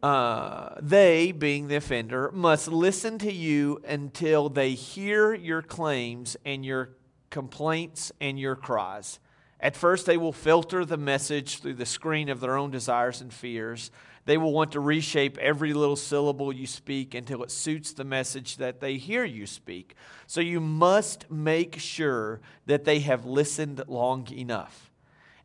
Uh, 0.03 0.75
they, 0.81 1.31
being 1.31 1.69
the 1.69 1.77
offender, 1.77 2.29
must 2.33 2.67
listen 2.67 3.17
to 3.17 3.31
you 3.31 3.81
until 3.87 4.49
they 4.49 4.71
hear 4.71 5.33
your 5.33 5.61
claims 5.61 6.35
and 6.43 6.65
your 6.65 6.89
complaints 7.29 8.11
and 8.19 8.37
your 8.37 8.57
cries. 8.57 9.19
At 9.61 9.77
first, 9.77 10.05
they 10.05 10.17
will 10.17 10.33
filter 10.33 10.83
the 10.83 10.97
message 10.97 11.59
through 11.59 11.75
the 11.75 11.85
screen 11.85 12.27
of 12.27 12.41
their 12.41 12.57
own 12.57 12.69
desires 12.69 13.21
and 13.21 13.33
fears. 13.33 13.91
They 14.25 14.37
will 14.37 14.51
want 14.51 14.73
to 14.73 14.81
reshape 14.81 15.37
every 15.37 15.73
little 15.73 15.95
syllable 15.95 16.51
you 16.51 16.67
speak 16.67 17.13
until 17.13 17.41
it 17.41 17.49
suits 17.49 17.93
the 17.93 18.03
message 18.03 18.57
that 18.57 18.81
they 18.81 18.97
hear 18.97 19.23
you 19.23 19.47
speak. 19.47 19.95
So 20.27 20.41
you 20.41 20.59
must 20.59 21.31
make 21.31 21.79
sure 21.79 22.41
that 22.65 22.83
they 22.83 22.99
have 22.99 23.25
listened 23.25 23.81
long 23.87 24.29
enough. 24.33 24.92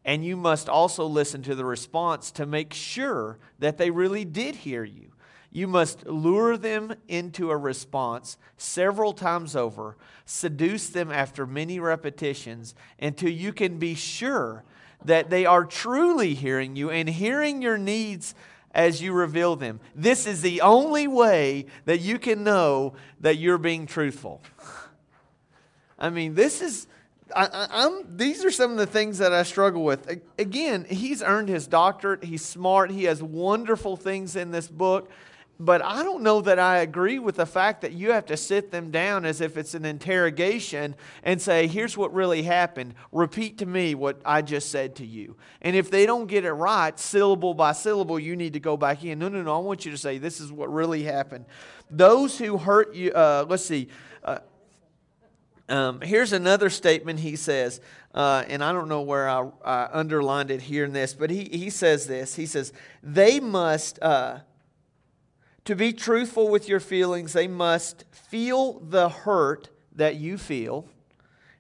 And 0.05 0.25
you 0.25 0.37
must 0.37 0.69
also 0.69 1.07
listen 1.07 1.43
to 1.43 1.55
the 1.55 1.65
response 1.65 2.31
to 2.33 2.47
make 2.47 2.73
sure 2.73 3.39
that 3.59 3.79
they 3.79 3.91
really 3.91 4.25
did 4.25 4.57
hear 4.57 4.85
you. 4.85 5.13
You 5.51 5.67
must 5.67 6.07
lure 6.07 6.57
them 6.57 6.95
into 7.09 7.51
a 7.51 7.57
response 7.57 8.37
several 8.57 9.13
times 9.13 9.57
over, 9.57 9.97
seduce 10.25 10.89
them 10.89 11.11
after 11.11 11.47
many 11.47 11.81
repetitions 11.81 12.75
until 12.99 13.31
you 13.31 13.53
can 13.53 13.79
be 13.79 13.95
sure 13.95 14.65
that 15.05 15.31
they 15.31 15.47
are 15.47 15.65
truly 15.65 16.35
hearing 16.35 16.77
you 16.77 16.91
and 16.91 17.09
hearing 17.09 17.63
your 17.63 17.79
needs 17.79 18.35
as 18.73 19.01
you 19.01 19.13
reveal 19.13 19.57
them. 19.57 19.81
This 19.95 20.27
is 20.27 20.43
the 20.43 20.61
only 20.61 21.09
way 21.09 21.67
that 21.87 22.01
you 22.01 22.19
can 22.19 22.45
know 22.45 22.95
that 23.21 23.39
you're 23.39 23.59
being 23.59 23.87
truthful. 23.87 24.43
I 25.99 26.11
mean, 26.11 26.35
this 26.35 26.63
is. 26.63 26.87
I, 27.35 27.69
am 27.85 28.17
these 28.17 28.45
are 28.45 28.51
some 28.51 28.73
of 28.73 28.79
the 28.79 28.87
things 28.87 29.19
that 29.19 29.33
I 29.33 29.43
struggle 29.43 29.85
with. 29.85 30.21
Again, 30.39 30.87
he's 30.89 31.23
earned 31.23 31.49
his 31.49 31.67
doctorate. 31.67 32.25
He's 32.25 32.45
smart. 32.45 32.91
He 32.91 33.05
has 33.05 33.23
wonderful 33.23 33.97
things 33.97 34.37
in 34.37 34.51
this 34.51 34.69
book. 34.69 35.11
But 35.61 35.83
I 35.83 36.05
don't 36.05 36.23
know 36.23 36.41
that 36.43 36.61
I 36.61 36.79
agree 36.79 37.19
with 37.19 37.35
the 37.35 37.47
fact 37.47 37.81
that 37.81 37.93
you 37.93 38.13
have 38.13 38.27
to 38.27 38.37
sit 38.37 38.71
them 38.71 38.93
down 38.93 39.25
as 39.25 39.41
if 39.41 39.57
it's 39.57 39.75
an 39.75 39.85
interrogation 39.85 40.95
and 41.25 41.43
say, 41.43 41.67
here's 41.67 41.97
what 41.97 42.15
really 42.15 42.43
happened. 42.45 42.95
Repeat 43.11 43.59
to 43.59 43.67
me 43.67 43.97
what 43.97 44.21
I 44.25 44.41
just 44.43 44.71
said 44.71 44.95
to 44.97 45.07
you. 45.07 45.37
And 45.61 45.75
if 45.75 45.91
they 45.91 46.07
don't 46.07 46.29
get 46.29 46.45
it 46.45 46.53
right, 46.53 46.97
syllable 46.97 47.55
by 47.55 47.73
syllable, 47.73 48.21
you 48.21 48.37
need 48.37 48.53
to 48.53 48.61
go 48.61 48.77
back 48.77 49.03
in. 49.03 49.19
No, 49.19 49.29
no, 49.29 49.43
no. 49.43 49.57
I 49.57 49.59
want 49.59 49.85
you 49.85 49.91
to 49.91 49.99
say, 49.99 50.19
this 50.19 50.41
is 50.41 50.53
what 50.53 50.73
really 50.73 51.03
happened. 51.03 51.45
Those 51.91 52.39
who 52.39 52.57
hurt 52.57 52.95
you, 52.95 53.11
uh, 53.11 53.45
let's 53.49 53.65
see. 53.65 53.89
Uh, 54.23 54.39
um, 55.69 56.01
here's 56.01 56.33
another 56.33 56.71
statement 56.71 57.21
he 57.21 57.37
says, 57.37 57.81
uh, 58.15 58.45
and 58.49 58.65
I 58.65 58.73
don't 58.73 58.89
know 58.89 59.03
where 59.03 59.29
I, 59.29 59.49
I, 59.65 59.89
underlined 59.93 60.51
it 60.51 60.63
here 60.63 60.85
in 60.85 60.93
this, 60.93 61.13
but 61.15 61.31
he, 61.31 61.45
he 61.45 61.71
says 61.71 62.07
this. 62.07 62.35
He 62.35 62.47
says, 62.47 62.73
they 63.03 63.39
must. 63.41 63.99
Uh, 64.01 64.41
to 65.69 65.77
be 65.77 65.93
truthful 65.93 66.49
with 66.49 66.67
your 66.67 66.81
feelings, 66.81 67.35
they 67.35 67.47
must 67.47 68.05
feel 68.11 68.81
the 68.81 69.11
hurt 69.11 69.69
that 69.97 70.17
you 70.17 70.39
feel. 70.39 70.87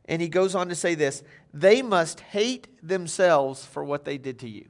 And 0.06 0.22
he 0.22 0.28
goes 0.28 0.54
on 0.54 0.70
to 0.70 0.74
say 0.74 0.94
this 0.94 1.22
they 1.52 1.82
must 1.82 2.20
hate 2.20 2.68
themselves 2.82 3.66
for 3.66 3.84
what 3.84 4.06
they 4.06 4.16
did 4.16 4.38
to 4.38 4.48
you. 4.48 4.66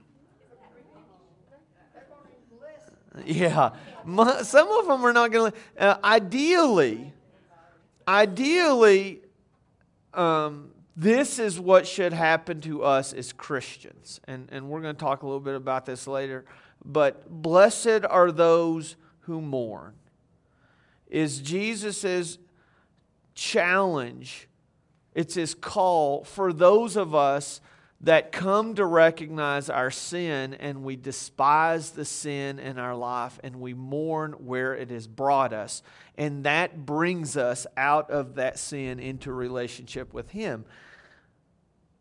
Yeah, 3.25 3.71
some 4.42 4.68
of 4.68 4.87
them 4.87 5.04
are 5.04 5.12
not 5.12 5.30
going 5.30 5.52
to. 5.52 5.59
Uh, 5.78 5.99
ideally, 6.02 7.12
ideally, 8.07 9.23
um, 10.15 10.71
this 10.97 11.38
is 11.38 11.61
what 11.61 11.87
should 11.87 12.12
happen 12.12 12.61
to 12.62 12.83
us 12.83 13.12
as 13.12 13.33
Christians. 13.33 14.21
And, 14.27 14.49
and 14.50 14.69
we're 14.69 14.81
going 14.81 14.97
to 14.97 15.00
talk 15.00 15.23
a 15.23 15.27
little 15.27 15.41
bit 15.41 15.55
about 15.55 15.87
this 15.87 16.07
later. 16.07 16.45
But 16.85 17.29
blessed 17.31 18.05
are 18.09 18.33
those 18.33 18.97
who 19.21 19.41
mourn 19.41 19.95
is 21.11 21.41
Jesus' 21.41 22.38
challenge. 23.35 24.49
It's 25.15 25.35
his 25.35 25.55
call 25.55 26.25
for 26.25 26.53
those 26.53 26.97
of 26.97 27.15
us 27.15 27.61
that 28.00 28.31
come 28.31 28.76
to 28.76 28.87
recognize 28.87 29.69
our 29.69 29.90
sin 29.90 30.55
and 30.55 30.85
we 30.85 30.95
despise 30.95 31.90
the 31.90 32.05
sin 32.05 32.61
in 32.61 32.78
our 32.78 32.95
life 32.95 33.40
and 33.43 33.57
we 33.57 33.75
mourn 33.75 34.33
where 34.33 34.75
it 34.75 34.90
has 34.90 35.09
brought 35.09 35.52
us. 35.52 35.83
And 36.17 36.45
that 36.45 36.87
brings 36.87 37.37
us 37.37 37.67
out 37.76 38.11
of 38.11 38.37
that 38.37 38.59
sin 38.59 39.00
into 39.00 39.33
relationship 39.33 40.14
with 40.14 40.31
Him. 40.31 40.64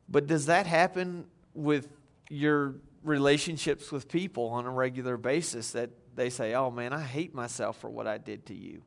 But 0.07 0.27
does 0.27 0.45
that 0.45 0.67
happen 0.67 1.25
with 1.55 1.89
your 2.29 2.75
relationships 3.03 3.91
with 3.91 4.07
people 4.07 4.49
on 4.49 4.65
a 4.65 4.69
regular 4.69 5.17
basis 5.17 5.71
that 5.71 5.89
they 6.15 6.29
say, 6.29 6.53
oh 6.53 6.69
man, 6.69 6.93
I 6.93 7.01
hate 7.01 7.33
myself 7.33 7.79
for 7.79 7.89
what 7.89 8.05
I 8.07 8.17
did 8.17 8.45
to 8.47 8.53
you. 8.53 8.83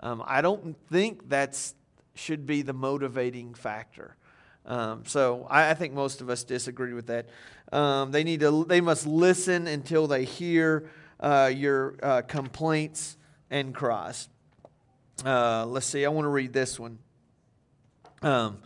Um, 0.00 0.22
I 0.26 0.40
don't 0.40 0.76
think 0.88 1.28
that's 1.28 1.74
should 2.14 2.46
be 2.46 2.62
the 2.62 2.72
motivating 2.72 3.54
factor. 3.54 4.16
Um, 4.68 5.04
so 5.06 5.46
I, 5.48 5.70
I, 5.70 5.74
think 5.74 5.94
most 5.94 6.20
of 6.20 6.28
us 6.28 6.44
disagree 6.44 6.92
with 6.92 7.06
that. 7.06 7.30
Um, 7.72 8.10
they 8.10 8.22
need 8.22 8.40
to. 8.40 8.66
They 8.66 8.82
must 8.82 9.06
listen 9.06 9.66
until 9.66 10.06
they 10.06 10.24
hear 10.24 10.90
uh, 11.18 11.50
your 11.54 11.94
uh, 12.02 12.20
complaints 12.20 13.16
and 13.50 13.74
cries. 13.74 14.28
Uh, 15.24 15.64
let's 15.64 15.86
see. 15.86 16.04
I 16.04 16.10
want 16.10 16.26
to 16.26 16.30
read 16.30 16.52
this 16.52 16.78
one. 16.78 16.98
Um, 18.20 18.58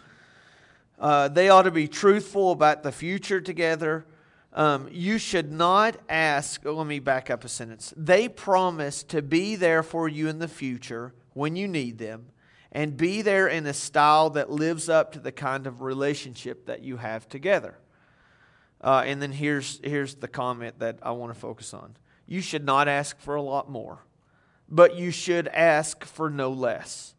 uh, 0.98 1.28
they 1.28 1.48
ought 1.48 1.62
to 1.62 1.70
be 1.70 1.86
truthful 1.86 2.50
about 2.50 2.82
the 2.82 2.90
future 2.90 3.40
together. 3.40 4.04
Um, 4.52 4.88
you 4.90 5.18
should 5.18 5.52
not 5.52 5.96
ask. 6.08 6.66
Oh, 6.66 6.74
let 6.74 6.86
me 6.88 6.98
back 6.98 7.30
up 7.30 7.44
a 7.44 7.48
sentence. 7.48 7.94
They 7.96 8.28
promise 8.28 9.04
to 9.04 9.22
be 9.22 9.54
there 9.54 9.84
for 9.84 10.08
you 10.08 10.28
in 10.28 10.40
the 10.40 10.48
future 10.48 11.14
when 11.32 11.54
you 11.54 11.68
need 11.68 11.98
them 11.98 12.26
and 12.72 12.96
be 12.96 13.20
there 13.20 13.46
in 13.46 13.66
a 13.66 13.74
style 13.74 14.30
that 14.30 14.50
lives 14.50 14.88
up 14.88 15.12
to 15.12 15.20
the 15.20 15.30
kind 15.30 15.66
of 15.66 15.82
relationship 15.82 16.66
that 16.66 16.82
you 16.82 16.96
have 16.96 17.28
together. 17.28 17.78
Uh, 18.80 19.04
and 19.06 19.22
then 19.22 19.30
here's, 19.30 19.78
here's 19.84 20.16
the 20.16 20.26
comment 20.26 20.78
that 20.80 20.98
I 21.02 21.12
want 21.12 21.32
to 21.32 21.38
focus 21.38 21.72
on. 21.72 21.96
You 22.26 22.40
should 22.40 22.64
not 22.64 22.88
ask 22.88 23.20
for 23.20 23.34
a 23.34 23.42
lot 23.42 23.70
more, 23.70 24.04
but 24.68 24.96
you 24.96 25.10
should 25.10 25.48
ask 25.48 26.04
for 26.04 26.30
no 26.30 26.50
less. 26.50 27.14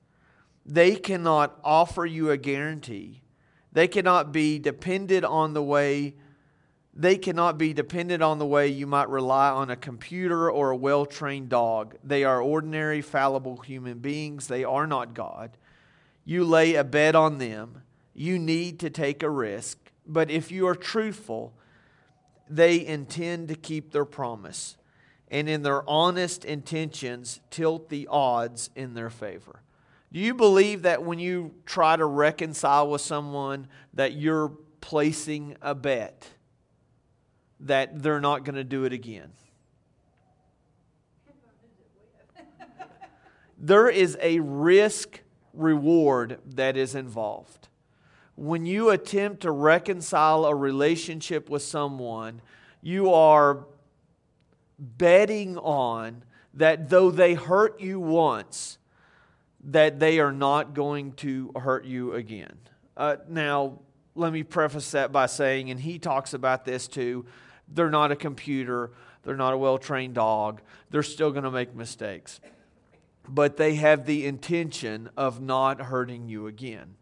They 0.65 0.95
cannot 0.95 1.59
offer 1.63 2.05
you 2.05 2.31
a 2.31 2.37
guarantee, 2.37 3.21
they 3.71 3.87
cannot 3.87 4.31
be 4.31 4.59
depended 4.59 5.23
on 5.23 5.53
the 5.53 5.63
way 5.63 6.15
they 6.95 7.17
cannot 7.17 7.57
be 7.57 7.73
dependent 7.73 8.21
on 8.21 8.37
the 8.37 8.45
way 8.45 8.67
you 8.67 8.85
might 8.85 9.09
rely 9.09 9.49
on 9.49 9.71
a 9.71 9.75
computer 9.75 10.49
or 10.49 10.69
a 10.69 10.75
well 10.75 11.05
trained 11.05 11.49
dog. 11.49 11.95
They 12.03 12.23
are 12.23 12.41
ordinary, 12.41 13.01
fallible 13.01 13.57
human 13.57 13.99
beings. 13.99 14.47
They 14.47 14.63
are 14.63 14.85
not 14.85 15.15
God. 15.15 15.57
You 16.23 16.45
lay 16.45 16.75
a 16.75 16.83
bet 16.83 17.15
on 17.15 17.39
them. 17.39 17.81
You 18.13 18.37
need 18.37 18.79
to 18.81 18.91
take 18.91 19.23
a 19.23 19.29
risk. 19.29 19.79
But 20.05 20.29
if 20.29 20.51
you 20.51 20.67
are 20.67 20.75
truthful, 20.75 21.53
they 22.47 22.85
intend 22.85 23.47
to 23.47 23.55
keep 23.55 23.91
their 23.91 24.05
promise. 24.05 24.77
And 25.31 25.49
in 25.49 25.63
their 25.63 25.87
honest 25.89 26.45
intentions, 26.45 27.39
tilt 27.49 27.89
the 27.89 28.07
odds 28.11 28.69
in 28.75 28.93
their 28.93 29.09
favor. 29.09 29.61
Do 30.11 30.19
you 30.19 30.35
believe 30.35 30.83
that 30.83 31.03
when 31.03 31.17
you 31.17 31.55
try 31.65 31.95
to 31.95 32.05
reconcile 32.05 32.87
with 32.87 33.01
someone 33.01 33.67
that 33.95 34.13
you're 34.13 34.49
placing 34.79 35.55
a 35.59 35.73
bet? 35.73 36.27
That 37.63 38.01
they're 38.01 38.21
not 38.21 38.43
going 38.43 38.55
to 38.55 38.63
do 38.63 38.85
it 38.85 38.93
again. 38.93 39.31
there 43.57 43.89
is 43.89 44.17
a 44.21 44.39
risk 44.39 45.21
reward 45.53 46.39
that 46.45 46.75
is 46.75 46.95
involved. 46.95 47.69
When 48.35 48.65
you 48.65 48.89
attempt 48.89 49.41
to 49.41 49.51
reconcile 49.51 50.45
a 50.45 50.55
relationship 50.55 51.49
with 51.49 51.61
someone, 51.61 52.41
you 52.81 53.13
are 53.13 53.65
betting 54.77 55.57
on 55.57 56.23
that 56.55 56.89
though 56.89 57.09
they 57.09 57.35
hurt 57.35 57.79
you 57.79 57.99
once, 57.99 58.77
that 59.65 59.99
they 59.99 60.19
are 60.19 60.31
not 60.31 60.73
going 60.73 61.13
to 61.13 61.51
hurt 61.55 61.85
you 61.85 62.13
again. 62.13 62.57
Uh, 62.97 63.15
now, 63.29 63.79
let 64.15 64.33
me 64.33 64.43
preface 64.43 64.91
that 64.91 65.11
by 65.11 65.25
saying, 65.25 65.71
and 65.71 65.79
he 65.79 65.97
talks 65.97 66.33
about 66.33 66.65
this 66.65 66.87
too, 66.87 67.25
they're 67.73 67.89
not 67.89 68.11
a 68.11 68.15
computer, 68.15 68.91
they're 69.23 69.35
not 69.35 69.53
a 69.53 69.57
well 69.57 69.77
trained 69.77 70.15
dog, 70.15 70.61
they're 70.89 71.03
still 71.03 71.31
going 71.31 71.43
to 71.43 71.51
make 71.51 71.75
mistakes. 71.75 72.39
But 73.27 73.57
they 73.57 73.75
have 73.75 74.05
the 74.05 74.25
intention 74.25 75.09
of 75.15 75.41
not 75.41 75.79
hurting 75.79 76.27
you 76.27 76.47
again. 76.47 76.95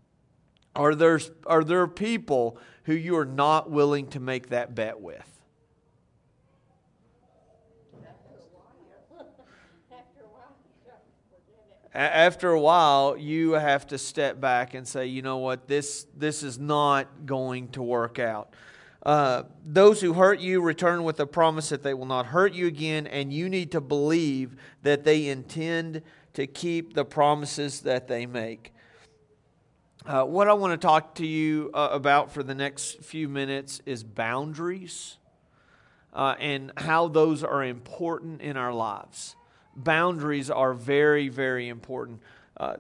Are 0.76 0.96
there, 0.96 1.20
are 1.46 1.64
there 1.64 1.88
people 1.88 2.58
who 2.84 2.94
you 2.94 3.18
are 3.18 3.26
not 3.26 3.70
willing 3.70 4.08
to 4.08 4.20
make 4.20 4.50
that 4.50 4.76
bet 4.76 5.02
with? 5.02 5.28
after 11.94 12.52
a 12.52 12.60
while, 12.60 13.18
you 13.18 13.54
have 13.54 13.86
to 13.88 13.98
step 13.98 14.40
back 14.40 14.74
and 14.74 14.88
say, 14.88 15.08
you 15.08 15.22
know 15.22 15.38
what, 15.38 15.68
this, 15.68 16.06
this 16.16 16.44
is 16.44 16.58
not 16.58 17.26
going 17.26 17.68
to 17.70 17.82
work 17.82 18.20
out. 18.20 18.54
Uh, 19.04 19.44
those 19.66 20.00
who 20.02 20.14
hurt 20.14 20.40
you 20.40 20.62
return 20.62 21.04
with 21.04 21.20
a 21.20 21.26
promise 21.26 21.70
that 21.70 21.82
they 21.82 21.94
will 21.94 22.06
not 22.06 22.28
hurt 22.28 22.54
you 22.54 22.68
again, 22.68 23.08
and 23.08 23.34
you 23.34 23.50
need 23.50 23.72
to 23.72 23.82
believe 23.82 24.56
that 24.84 25.04
they 25.04 25.28
intend 25.28 26.02
to 26.34 26.46
keep 26.46 26.94
the 26.94 27.04
promises 27.04 27.82
that 27.82 28.08
they 28.08 28.26
make. 28.26 28.74
Uh, 30.06 30.24
what 30.24 30.48
I 30.48 30.54
want 30.54 30.80
to 30.80 30.88
talk 30.88 31.16
to 31.16 31.26
you 31.26 31.72
uh, 31.74 31.90
about 31.92 32.32
for 32.32 32.44
the 32.44 32.56
next 32.56 33.04
few 33.04 33.28
minutes 33.28 33.82
is 33.86 34.04
boundaries 34.04 35.18
uh, 36.14 36.36
and 36.40 36.72
how 36.78 37.08
those 37.08 37.44
are 37.44 37.64
important 37.64 38.42
in 38.42 38.58
our 38.58 38.74
lives 38.74 39.36
boundaries 39.76 40.50
are 40.50 40.74
very, 40.74 41.30
very 41.30 41.70
important. 41.70 42.22
A 42.58 42.64
uh, 42.64 42.78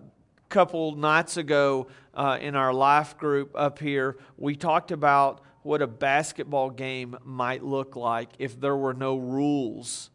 couple 0.50 0.96
nights 0.96 1.38
ago 1.38 1.88
uh, 2.14 2.38
in 2.42 2.56
our 2.56 2.74
life 2.74 3.18
group 3.18 3.52
up 3.56 3.80
here, 3.80 4.18
we 4.38 4.56
talked 4.56 4.92
about 4.92 5.42
what 5.64 5.82
a 5.82 5.88
basketball 5.88 6.70
game 6.70 7.18
might 7.24 7.64
look 7.64 7.96
like 7.96 8.30
if 8.40 8.60
there 8.60 8.76
were 8.76 8.94
no 8.94 9.18
rules. 9.18 10.10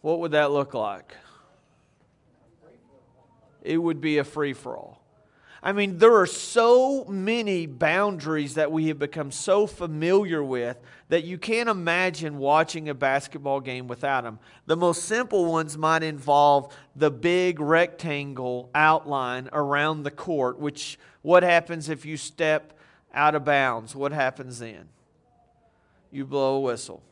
What 0.00 0.20
would 0.20 0.32
that 0.32 0.50
look 0.50 0.74
like? 0.74 1.14
It 3.62 3.78
would 3.78 4.00
be 4.00 4.18
a 4.18 4.24
free 4.24 4.52
for 4.52 4.76
all. 4.76 5.02
I 5.64 5.70
mean, 5.70 5.98
there 5.98 6.16
are 6.16 6.26
so 6.26 7.04
many 7.04 7.66
boundaries 7.66 8.54
that 8.54 8.72
we 8.72 8.88
have 8.88 8.98
become 8.98 9.30
so 9.30 9.68
familiar 9.68 10.42
with 10.42 10.76
that 11.08 11.22
you 11.22 11.38
can't 11.38 11.68
imagine 11.68 12.38
watching 12.38 12.88
a 12.88 12.94
basketball 12.94 13.60
game 13.60 13.86
without 13.86 14.24
them. 14.24 14.40
The 14.66 14.76
most 14.76 15.04
simple 15.04 15.44
ones 15.44 15.78
might 15.78 16.02
involve 16.02 16.76
the 16.96 17.12
big 17.12 17.60
rectangle 17.60 18.70
outline 18.74 19.48
around 19.52 20.02
the 20.02 20.10
court, 20.10 20.58
which 20.58 20.98
what 21.22 21.44
happens 21.44 21.88
if 21.88 22.04
you 22.04 22.16
step 22.16 22.76
out 23.14 23.34
of 23.34 23.44
bounds? 23.44 23.94
What 23.94 24.12
happens 24.12 24.58
then? 24.58 24.88
You 26.10 26.24
blow 26.24 26.56
a 26.56 26.60
whistle 26.60 27.02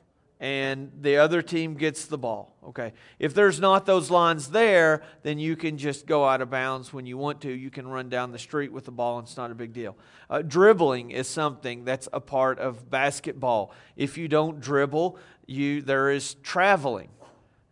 and 0.41 0.91
the 1.03 1.19
other 1.19 1.43
team 1.43 1.75
gets 1.75 2.07
the 2.07 2.17
ball. 2.17 2.57
Okay. 2.69 2.95
If 3.19 3.35
there's 3.35 3.61
not 3.61 3.85
those 3.85 4.11
lines 4.11 4.49
there, 4.49 5.03
then 5.23 5.39
you 5.39 5.55
can 5.55 5.77
just 5.77 6.07
go 6.07 6.27
out 6.27 6.41
of 6.41 6.51
bounds 6.51 6.95
when 6.95 7.05
you 7.05 7.19
want 7.19 7.43
to. 7.43 7.53
You 7.53 7.71
can 7.71 7.87
run 7.87 8.09
down 8.09 8.33
the 8.33 8.39
street 8.39 8.73
with 8.73 8.87
the 8.87 8.91
ball, 8.91 9.19
and 9.19 9.29
it's 9.29 9.37
not 9.37 9.51
a 9.51 9.55
big 9.55 9.75
deal. 9.75 9.97
Uh, 10.31 10.41
dribbling 10.41 11.11
is 11.11 11.29
something 11.29 11.85
that's 11.85 12.09
a 12.11 12.21
part 12.21 12.59
of 12.59 12.91
basketball. 12.91 13.75
If 13.97 14.17
you 14.17 14.29
don't 14.29 14.61
dribble, 14.61 15.19
you 15.47 15.83
there 15.83 16.11
is 16.11 16.35
traveling, 16.37 17.11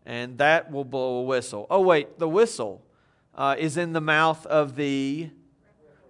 and 0.04 0.36
that 0.36 0.70
will 0.70 0.84
blow 0.84 1.20
a 1.20 1.22
whistle. 1.22 1.66
Oh 1.70 1.80
wait, 1.80 2.18
the 2.18 2.28
whistle 2.28 2.84
uh, 3.34 3.56
is 3.58 3.78
in 3.78 3.94
the 3.94 4.02
mouth 4.02 4.44
of 4.44 4.76
the 4.76 5.30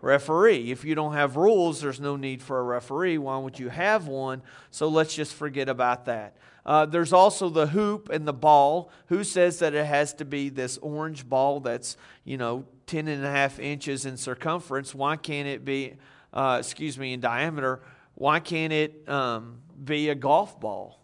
referee. 0.00 0.70
If 0.70 0.84
you 0.84 0.94
don't 0.94 1.14
have 1.14 1.36
rules, 1.36 1.80
there's 1.80 2.00
no 2.00 2.16
need 2.16 2.42
for 2.42 2.60
a 2.60 2.62
referee. 2.62 3.18
Why 3.18 3.38
would 3.38 3.58
you 3.58 3.68
have 3.68 4.06
one? 4.06 4.42
So 4.70 4.88
let's 4.88 5.14
just 5.14 5.34
forget 5.34 5.68
about 5.68 6.04
that. 6.06 6.36
Uh, 6.64 6.84
there's 6.84 7.12
also 7.12 7.48
the 7.48 7.68
hoop 7.68 8.10
and 8.10 8.28
the 8.28 8.32
ball. 8.32 8.90
Who 9.06 9.24
says 9.24 9.58
that 9.60 9.74
it 9.74 9.86
has 9.86 10.12
to 10.14 10.24
be 10.24 10.50
this 10.50 10.78
orange 10.78 11.28
ball 11.28 11.60
that's, 11.60 11.96
you 12.24 12.36
know, 12.36 12.64
10 12.86 13.08
and 13.08 13.24
a 13.24 13.30
half 13.30 13.58
inches 13.58 14.04
in 14.04 14.16
circumference? 14.16 14.94
Why 14.94 15.16
can't 15.16 15.48
it 15.48 15.64
be, 15.64 15.94
uh, 16.32 16.58
excuse 16.60 16.98
me, 16.98 17.14
in 17.14 17.20
diameter? 17.20 17.80
Why 18.14 18.40
can't 18.40 18.72
it 18.72 19.08
um, 19.08 19.60
be 19.82 20.10
a 20.10 20.14
golf 20.14 20.60
ball 20.60 21.00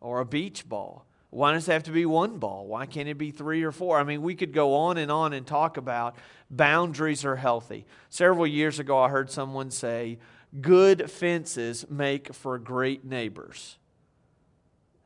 or 0.00 0.20
a 0.20 0.24
beach 0.24 0.68
ball? 0.68 1.06
Why 1.34 1.52
does 1.52 1.68
it 1.68 1.72
have 1.72 1.82
to 1.84 1.90
be 1.90 2.06
one 2.06 2.38
ball? 2.38 2.64
Why 2.64 2.86
can't 2.86 3.08
it 3.08 3.18
be 3.18 3.32
three 3.32 3.64
or 3.64 3.72
four? 3.72 3.98
I 3.98 4.04
mean, 4.04 4.22
we 4.22 4.36
could 4.36 4.52
go 4.52 4.76
on 4.76 4.96
and 4.98 5.10
on 5.10 5.32
and 5.32 5.44
talk 5.44 5.76
about 5.76 6.14
boundaries 6.48 7.24
are 7.24 7.34
healthy. 7.34 7.86
Several 8.08 8.46
years 8.46 8.78
ago, 8.78 9.00
I 9.00 9.08
heard 9.08 9.28
someone 9.32 9.72
say, 9.72 10.20
good 10.60 11.10
fences 11.10 11.86
make 11.90 12.32
for 12.32 12.56
great 12.60 13.04
neighbors. 13.04 13.78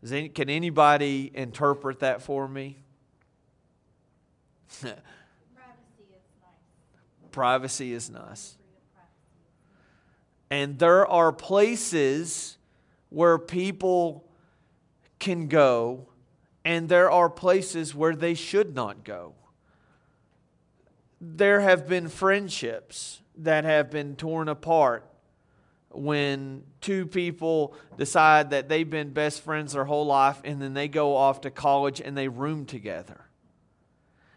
Any, 0.06 0.28
can 0.28 0.50
anybody 0.50 1.30
interpret 1.32 2.00
that 2.00 2.20
for 2.20 2.46
me? 2.46 2.76
Privacy 4.82 4.92
is 6.10 6.26
nice. 6.42 7.30
Privacy 7.30 7.94
is 7.94 8.10
nice. 8.10 8.58
And 10.50 10.78
there 10.78 11.06
are 11.06 11.32
places 11.32 12.58
where 13.08 13.38
people 13.38 14.26
can 15.18 15.48
go 15.48 16.07
and 16.68 16.86
there 16.86 17.10
are 17.10 17.30
places 17.30 17.94
where 17.94 18.14
they 18.14 18.34
should 18.34 18.74
not 18.74 19.02
go. 19.02 19.32
There 21.18 21.60
have 21.60 21.88
been 21.88 22.08
friendships 22.08 23.22
that 23.38 23.64
have 23.64 23.90
been 23.90 24.16
torn 24.16 24.50
apart 24.50 25.10
when 25.88 26.64
two 26.82 27.06
people 27.06 27.74
decide 27.96 28.50
that 28.50 28.68
they've 28.68 28.88
been 28.88 29.14
best 29.14 29.40
friends 29.40 29.72
their 29.72 29.86
whole 29.86 30.04
life 30.04 30.42
and 30.44 30.60
then 30.60 30.74
they 30.74 30.88
go 30.88 31.16
off 31.16 31.40
to 31.40 31.50
college 31.50 32.02
and 32.02 32.14
they 32.14 32.28
room 32.28 32.66
together. 32.66 33.24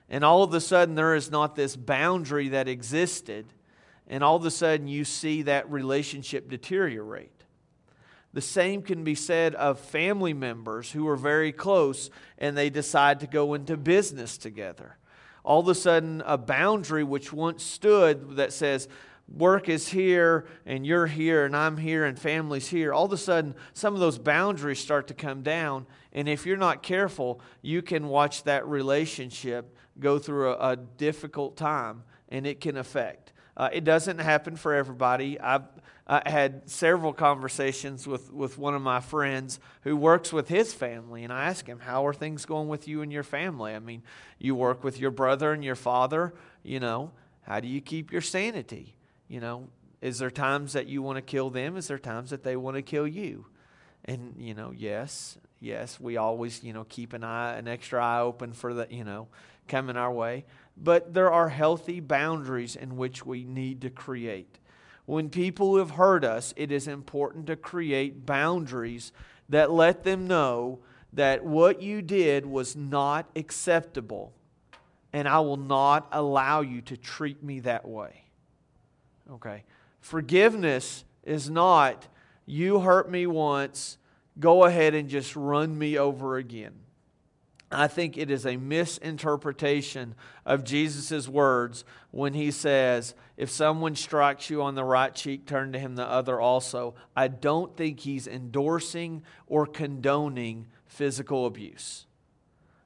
And 0.09 0.23
all 0.23 0.41
of 0.41 0.53
a 0.53 0.61
sudden, 0.61 0.95
there 0.95 1.15
is 1.15 1.29
not 1.31 1.57
this 1.57 1.75
boundary 1.75 2.47
that 2.49 2.69
existed, 2.69 3.45
and 4.07 4.23
all 4.23 4.37
of 4.37 4.45
a 4.45 4.51
sudden, 4.51 4.87
you 4.87 5.03
see 5.03 5.41
that 5.41 5.69
relationship 5.69 6.49
deteriorate. 6.49 7.40
The 8.33 8.41
same 8.41 8.81
can 8.81 9.03
be 9.03 9.15
said 9.15 9.55
of 9.55 9.79
family 9.79 10.33
members 10.33 10.91
who 10.91 11.07
are 11.07 11.17
very 11.17 11.51
close 11.51 12.09
and 12.37 12.57
they 12.57 12.69
decide 12.69 13.19
to 13.19 13.27
go 13.27 13.53
into 13.53 13.75
business 13.75 14.37
together. 14.37 14.97
All 15.43 15.59
of 15.59 15.67
a 15.67 15.75
sudden, 15.75 16.21
a 16.25 16.37
boundary 16.37 17.03
which 17.03 17.33
once 17.33 17.63
stood 17.63 18.37
that 18.37 18.53
says, 18.53 18.87
work 19.27 19.69
is 19.69 19.87
here 19.89 20.45
and 20.65 20.85
you're 20.85 21.07
here 21.07 21.45
and 21.45 21.55
I'm 21.55 21.77
here 21.77 22.05
and 22.05 22.17
family's 22.17 22.67
here, 22.67 22.93
all 22.93 23.05
of 23.05 23.13
a 23.13 23.17
sudden, 23.17 23.55
some 23.73 23.93
of 23.93 23.99
those 23.99 24.17
boundaries 24.17 24.79
start 24.79 25.07
to 25.07 25.13
come 25.13 25.41
down. 25.41 25.85
And 26.13 26.29
if 26.29 26.45
you're 26.45 26.57
not 26.57 26.83
careful, 26.83 27.41
you 27.61 27.81
can 27.81 28.07
watch 28.07 28.43
that 28.43 28.67
relationship 28.67 29.75
go 29.99 30.19
through 30.19 30.53
a, 30.53 30.71
a 30.71 30.75
difficult 30.77 31.57
time 31.57 32.03
and 32.29 32.47
it 32.47 32.61
can 32.61 32.77
affect. 32.77 33.33
Uh, 33.57 33.69
it 33.73 33.83
doesn't 33.83 34.19
happen 34.19 34.55
for 34.55 34.73
everybody. 34.73 35.39
I've 35.39 35.63
I 36.11 36.29
had 36.29 36.69
several 36.69 37.13
conversations 37.13 38.05
with, 38.05 38.33
with 38.33 38.57
one 38.57 38.75
of 38.75 38.81
my 38.81 38.99
friends 38.99 39.61
who 39.83 39.95
works 39.95 40.33
with 40.33 40.49
his 40.49 40.73
family, 40.73 41.23
and 41.23 41.31
I 41.31 41.45
asked 41.45 41.67
him, 41.67 41.79
How 41.79 42.05
are 42.05 42.13
things 42.13 42.45
going 42.45 42.67
with 42.67 42.85
you 42.85 43.01
and 43.01 43.13
your 43.13 43.23
family? 43.23 43.73
I 43.73 43.79
mean, 43.79 44.03
you 44.37 44.53
work 44.53 44.83
with 44.83 44.99
your 44.99 45.11
brother 45.11 45.53
and 45.53 45.63
your 45.63 45.77
father, 45.77 46.33
you 46.63 46.81
know, 46.81 47.11
how 47.43 47.61
do 47.61 47.69
you 47.69 47.79
keep 47.79 48.11
your 48.11 48.19
sanity? 48.19 48.97
You 49.29 49.39
know, 49.39 49.69
is 50.01 50.19
there 50.19 50.29
times 50.29 50.73
that 50.73 50.87
you 50.87 51.01
want 51.01 51.15
to 51.15 51.21
kill 51.21 51.49
them? 51.49 51.77
Is 51.77 51.87
there 51.87 51.97
times 51.97 52.31
that 52.31 52.43
they 52.43 52.57
want 52.57 52.75
to 52.75 52.81
kill 52.81 53.07
you? 53.07 53.45
And, 54.03 54.35
you 54.37 54.53
know, 54.53 54.73
yes, 54.75 55.37
yes, 55.61 55.97
we 55.97 56.17
always, 56.17 56.61
you 56.61 56.73
know, 56.73 56.83
keep 56.89 57.13
an 57.13 57.23
eye, 57.23 57.55
an 57.55 57.69
extra 57.69 58.03
eye 58.03 58.19
open 58.19 58.51
for 58.51 58.73
the, 58.73 58.85
you 58.89 59.05
know, 59.05 59.29
coming 59.69 59.95
our 59.95 60.11
way. 60.11 60.43
But 60.75 61.13
there 61.13 61.31
are 61.31 61.47
healthy 61.47 62.01
boundaries 62.01 62.75
in 62.75 62.97
which 62.97 63.25
we 63.25 63.45
need 63.45 63.79
to 63.83 63.89
create. 63.89 64.57
When 65.05 65.29
people 65.29 65.77
have 65.77 65.91
hurt 65.91 66.23
us, 66.23 66.53
it 66.55 66.71
is 66.71 66.87
important 66.87 67.47
to 67.47 67.55
create 67.55 68.25
boundaries 68.25 69.11
that 69.49 69.71
let 69.71 70.03
them 70.03 70.27
know 70.27 70.79
that 71.13 71.43
what 71.43 71.81
you 71.81 72.01
did 72.01 72.45
was 72.45 72.75
not 72.75 73.29
acceptable, 73.35 74.33
and 75.11 75.27
I 75.27 75.39
will 75.41 75.57
not 75.57 76.07
allow 76.11 76.61
you 76.61 76.81
to 76.83 76.95
treat 76.95 77.43
me 77.43 77.59
that 77.61 77.87
way. 77.87 78.25
Okay? 79.29 79.63
Forgiveness 79.99 81.03
is 81.23 81.49
not, 81.49 82.07
you 82.45 82.79
hurt 82.79 83.11
me 83.11 83.27
once, 83.27 83.97
go 84.39 84.63
ahead 84.63 84.93
and 84.93 85.09
just 85.09 85.35
run 85.35 85.77
me 85.77 85.97
over 85.97 86.37
again. 86.37 86.73
I 87.71 87.87
think 87.87 88.17
it 88.17 88.29
is 88.29 88.45
a 88.45 88.57
misinterpretation 88.57 90.15
of 90.45 90.63
Jesus' 90.63 91.27
words 91.27 91.85
when 92.11 92.33
he 92.33 92.51
says, 92.51 93.15
If 93.41 93.49
someone 93.49 93.95
strikes 93.95 94.51
you 94.51 94.61
on 94.61 94.75
the 94.75 94.83
right 94.83 95.15
cheek, 95.15 95.47
turn 95.47 95.71
to 95.71 95.79
him 95.79 95.95
the 95.95 96.05
other 96.05 96.39
also. 96.39 96.93
I 97.15 97.27
don't 97.27 97.75
think 97.75 98.01
he's 98.01 98.27
endorsing 98.27 99.23
or 99.47 99.65
condoning 99.65 100.67
physical 100.85 101.47
abuse. 101.47 102.05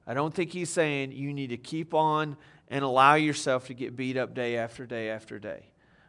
I 0.07 0.13
don't 0.13 0.33
think 0.33 0.53
he's 0.53 0.69
saying 0.69 1.11
you 1.11 1.33
need 1.33 1.49
to 1.49 1.57
keep 1.57 1.93
on 1.93 2.37
and 2.69 2.85
allow 2.85 3.15
yourself 3.15 3.67
to 3.67 3.73
get 3.73 3.97
beat 3.97 4.15
up 4.15 4.33
day 4.33 4.55
after 4.55 4.85
day 4.85 5.09
after 5.09 5.39
day. 5.39 5.65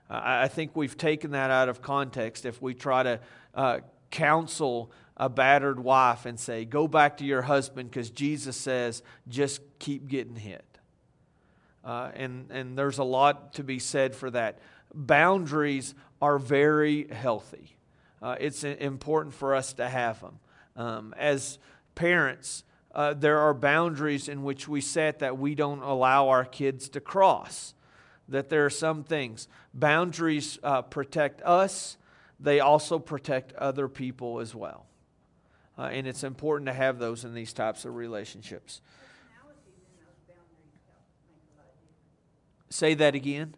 I 0.09 0.47
think 0.47 0.77
we've 0.77 0.97
taken 0.97 1.33
that 1.33 1.51
out 1.51 1.69
of 1.69 1.83
context 1.83 2.47
if 2.47 2.63
we 2.63 2.73
try 2.73 3.03
to 3.03 3.21
uh, 3.53 3.81
counsel 4.13 4.93
a 5.17 5.29
battered 5.29 5.81
wife 5.81 6.25
and 6.25 6.39
say, 6.39 6.65
Go 6.65 6.87
back 6.87 7.17
to 7.17 7.25
your 7.25 7.43
husband 7.43 7.91
because 7.91 8.11
Jesus 8.11 8.57
says, 8.57 9.03
just 9.27 9.61
keep 9.81 10.07
getting 10.07 10.37
hit. 10.37 10.76
Uh, 11.87 12.11
and, 12.17 12.51
and 12.51 12.77
there's 12.77 12.99
a 12.99 13.05
lot 13.05 13.55
to 13.55 13.63
be 13.63 13.79
said 13.79 14.17
for 14.17 14.29
that. 14.33 14.59
Boundaries 14.93 15.95
are 16.21 16.37
very 16.37 17.07
healthy. 17.07 17.77
Uh, 18.21 18.35
it's 18.41 18.65
important 18.65 19.33
for 19.33 19.55
us 19.55 19.73
to 19.75 19.89
have 19.89 20.21
them. 20.21 20.41
Um, 20.75 21.15
as 21.17 21.59
parents, 21.95 22.65
uh, 22.93 23.15
there 23.15 23.39
are 23.39 23.55
boundaries 23.55 24.29
in 24.29 24.43
which 24.43 24.67
we 24.67 24.81
set 24.81 25.21
that 25.21 25.39
we 25.39 25.55
don't 25.55 25.83
allow 25.83 26.29
our 26.29 26.45
kids 26.45 26.89
to 26.89 27.01
cross. 27.01 27.73
That 28.29 28.49
there 28.49 28.67
are 28.67 28.71
some 28.71 29.05
things. 29.05 29.47
Boundaries 29.73 30.59
uh, 30.65 30.83
protect 30.83 31.41
us, 31.43 31.99
they 32.41 32.59
also 32.59 32.99
protect 32.99 33.53
other 33.55 33.89
people 33.89 34.41
as 34.41 34.55
well. 34.55 34.87
Uh, 35.79 35.83
and 35.83 36.07
it's 36.07 36.25
important 36.25 36.67
to 36.67 36.73
have 36.73 36.99
those 36.99 37.25
in 37.25 37.33
these 37.33 37.53
types 37.53 37.85
of 37.85 37.95
relationships. 37.95 38.81
Say 42.69 42.95
that 42.95 43.15
again. 43.15 43.55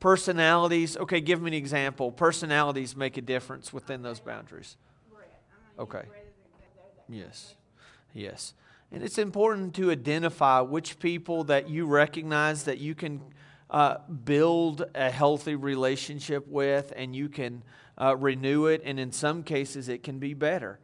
Personalities. 0.00 0.96
Okay, 0.96 1.20
give 1.20 1.42
me 1.42 1.48
an 1.48 1.54
example. 1.54 2.12
Personalities 2.12 2.96
make 2.96 3.16
a 3.16 3.22
difference 3.22 3.72
within 3.72 4.02
those 4.02 4.20
boundaries. 4.20 4.76
Okay. 5.78 6.02
Yes. 7.08 7.54
Yes. 8.12 8.54
And 8.90 9.02
it's 9.02 9.18
important 9.18 9.74
to 9.76 9.90
identify 9.90 10.60
which 10.60 10.98
people 10.98 11.44
that 11.44 11.68
you 11.68 11.86
recognize 11.86 12.64
that 12.64 12.78
you 12.78 12.94
can 12.94 13.20
uh, 13.70 13.98
build 14.24 14.84
a 14.94 15.10
healthy 15.10 15.54
relationship 15.54 16.46
with 16.48 16.92
and 16.96 17.14
you 17.14 17.28
can 17.28 17.62
uh, 18.00 18.16
renew 18.16 18.66
it. 18.66 18.82
And 18.84 18.98
in 18.98 19.12
some 19.12 19.42
cases, 19.42 19.88
it 19.88 20.02
can 20.02 20.18
be 20.18 20.32
better. 20.34 20.78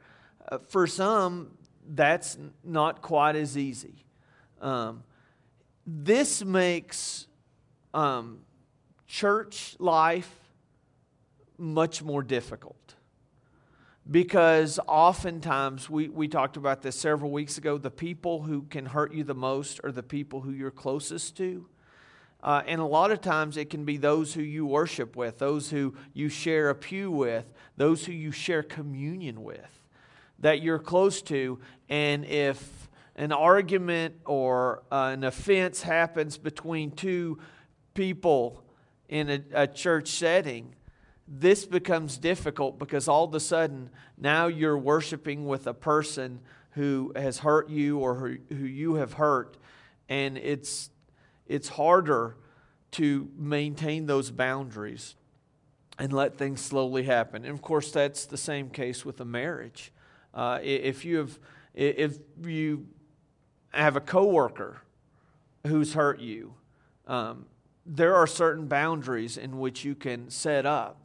Uh, 0.48 0.58
for 0.58 0.86
some, 0.86 1.56
that's 1.88 2.36
not 2.62 3.00
quite 3.00 3.36
as 3.36 3.56
easy. 3.56 4.04
Um, 4.60 5.02
this 5.86 6.44
makes 6.44 7.26
um, 7.92 8.40
church 9.06 9.76
life 9.78 10.30
much 11.58 12.02
more 12.02 12.22
difficult. 12.22 12.94
Because 14.10 14.78
oftentimes 14.86 15.88
we, 15.88 16.08
we 16.08 16.28
talked 16.28 16.58
about 16.58 16.82
this 16.82 16.94
several 16.96 17.30
weeks 17.30 17.56
ago 17.56 17.78
the 17.78 17.90
people 17.90 18.42
who 18.42 18.62
can 18.62 18.86
hurt 18.86 19.14
you 19.14 19.24
the 19.24 19.34
most 19.34 19.80
are 19.82 19.92
the 19.92 20.02
people 20.02 20.40
who 20.40 20.50
you're 20.50 20.70
closest 20.70 21.36
to. 21.38 21.66
Uh, 22.42 22.62
and 22.66 22.82
a 22.82 22.84
lot 22.84 23.10
of 23.10 23.22
times 23.22 23.56
it 23.56 23.70
can 23.70 23.86
be 23.86 23.96
those 23.96 24.34
who 24.34 24.42
you 24.42 24.66
worship 24.66 25.16
with 25.16 25.38
those 25.38 25.70
who 25.70 25.94
you 26.12 26.28
share 26.28 26.68
a 26.68 26.74
pew 26.74 27.10
with 27.10 27.46
those 27.78 28.04
who 28.04 28.12
you 28.12 28.30
share 28.30 28.62
communion 28.62 29.42
with 29.42 29.80
that 30.38 30.60
you're 30.60 30.78
close 30.78 31.22
to. 31.22 31.58
And 31.88 32.26
if 32.26 32.83
an 33.16 33.32
argument 33.32 34.16
or 34.24 34.82
uh, 34.90 35.10
an 35.12 35.24
offense 35.24 35.82
happens 35.82 36.38
between 36.38 36.90
two 36.90 37.38
people 37.94 38.62
in 39.08 39.30
a, 39.30 39.42
a 39.52 39.66
church 39.66 40.08
setting 40.08 40.74
this 41.26 41.64
becomes 41.64 42.18
difficult 42.18 42.78
because 42.78 43.08
all 43.08 43.24
of 43.24 43.34
a 43.34 43.40
sudden 43.40 43.88
now 44.18 44.46
you're 44.46 44.76
worshiping 44.76 45.46
with 45.46 45.66
a 45.66 45.74
person 45.74 46.40
who 46.72 47.12
has 47.16 47.38
hurt 47.38 47.70
you 47.70 47.98
or 47.98 48.14
who, 48.14 48.36
who 48.50 48.64
you 48.64 48.94
have 48.94 49.14
hurt 49.14 49.56
and 50.08 50.36
it's 50.36 50.90
it's 51.46 51.68
harder 51.68 52.36
to 52.90 53.28
maintain 53.36 54.06
those 54.06 54.30
boundaries 54.30 55.14
and 55.98 56.12
let 56.12 56.36
things 56.36 56.60
slowly 56.60 57.04
happen. 57.04 57.44
And 57.44 57.52
of 57.52 57.62
course 57.62 57.90
that's 57.90 58.26
the 58.26 58.36
same 58.36 58.70
case 58.70 59.04
with 59.04 59.20
a 59.20 59.24
marriage. 59.24 59.92
Uh, 60.32 60.58
if 60.62 61.04
you 61.04 61.18
have 61.18 61.38
if 61.74 62.18
you 62.42 62.86
have 63.74 63.96
a 63.96 64.00
coworker 64.00 64.82
who's 65.66 65.94
hurt 65.94 66.20
you 66.20 66.54
um, 67.06 67.46
there 67.86 68.14
are 68.14 68.26
certain 68.26 68.66
boundaries 68.66 69.36
in 69.36 69.58
which 69.58 69.84
you 69.84 69.94
can 69.94 70.30
set 70.30 70.64
up 70.64 71.00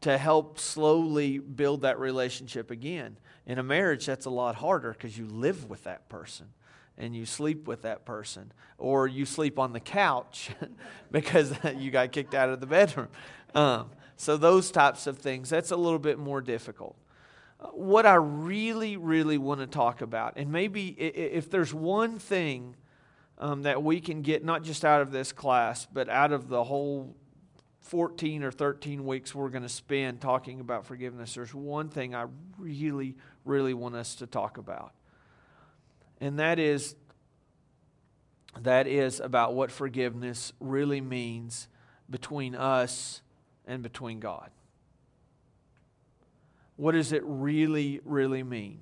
to 0.00 0.18
help 0.18 0.58
slowly 0.58 1.38
build 1.38 1.82
that 1.82 1.98
relationship 1.98 2.70
again. 2.70 3.16
In 3.46 3.58
a 3.58 3.62
marriage, 3.62 4.06
that's 4.06 4.26
a 4.26 4.30
lot 4.30 4.56
harder 4.56 4.92
because 4.92 5.16
you 5.18 5.26
live 5.26 5.68
with 5.68 5.84
that 5.84 6.08
person 6.08 6.46
and 6.98 7.16
you 7.16 7.24
sleep 7.24 7.66
with 7.66 7.82
that 7.82 8.04
person, 8.04 8.52
or 8.78 9.06
you 9.06 9.24
sleep 9.24 9.58
on 9.58 9.72
the 9.72 9.80
couch 9.80 10.50
because 11.10 11.52
you 11.76 11.90
got 11.90 12.12
kicked 12.12 12.34
out 12.34 12.50
of 12.50 12.60
the 12.60 12.66
bedroom. 12.66 13.08
Um, 13.54 13.90
so, 14.16 14.36
those 14.36 14.70
types 14.70 15.06
of 15.06 15.18
things, 15.18 15.48
that's 15.48 15.70
a 15.70 15.76
little 15.76 15.98
bit 15.98 16.18
more 16.18 16.40
difficult. 16.40 16.94
What 17.72 18.06
I 18.06 18.14
really, 18.14 18.96
really 18.96 19.38
want 19.38 19.60
to 19.60 19.66
talk 19.66 20.00
about, 20.00 20.34
and 20.36 20.50
maybe 20.50 20.88
if 20.88 21.50
there's 21.50 21.72
one 21.72 22.18
thing 22.18 22.76
um, 23.38 23.62
that 23.62 23.82
we 23.82 24.00
can 24.00 24.22
get 24.22 24.44
not 24.44 24.62
just 24.62 24.84
out 24.84 25.00
of 25.00 25.12
this 25.12 25.32
class, 25.32 25.86
but 25.92 26.08
out 26.08 26.32
of 26.32 26.48
the 26.48 26.64
whole 26.64 27.14
14 27.80 28.44
or 28.44 28.50
13 28.50 29.04
weeks 29.04 29.34
we're 29.34 29.48
going 29.48 29.62
to 29.62 29.68
spend 29.68 30.20
talking 30.20 30.60
about 30.60 30.86
forgiveness, 30.86 31.34
there's 31.34 31.54
one 31.54 31.88
thing 31.88 32.14
I 32.14 32.26
really, 32.58 33.16
really 33.44 33.74
want 33.74 33.96
us 33.96 34.14
to 34.16 34.26
talk 34.26 34.58
about. 34.58 34.92
And 36.20 36.38
that 36.38 36.58
is 36.58 36.94
that 38.60 38.86
is 38.86 39.18
about 39.18 39.54
what 39.54 39.70
forgiveness 39.70 40.52
really 40.60 41.00
means 41.00 41.68
between 42.10 42.54
us 42.54 43.22
and 43.66 43.82
between 43.82 44.20
God. 44.20 44.50
What 46.82 46.96
does 46.96 47.12
it 47.12 47.22
really, 47.24 48.00
really 48.04 48.42
mean? 48.42 48.80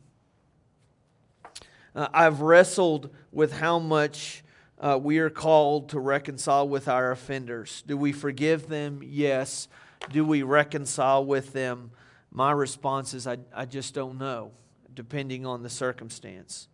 Uh, 1.95 2.09
I've 2.15 2.41
wrestled 2.41 3.11
with 3.31 3.53
how 3.53 3.79
much 3.79 4.43
uh, 4.79 4.99
we 4.99 5.19
are 5.19 5.29
called 5.29 5.91
to 5.91 6.01
reconcile 6.01 6.67
with 6.67 6.89
our 6.89 7.11
offenders. 7.11 7.85
Do 7.87 7.99
we 7.99 8.13
forgive 8.13 8.69
them? 8.69 9.03
Yes. 9.05 9.69
Do 10.11 10.25
we 10.25 10.41
reconcile 10.41 11.27
with 11.27 11.53
them? 11.53 11.91
My 12.31 12.53
response 12.53 13.13
is 13.13 13.27
I, 13.27 13.37
I 13.55 13.67
just 13.67 13.93
don't 13.93 14.17
know, 14.17 14.53
depending 14.95 15.45
on 15.45 15.63
the 15.63 15.69
circumstance. 15.69 16.69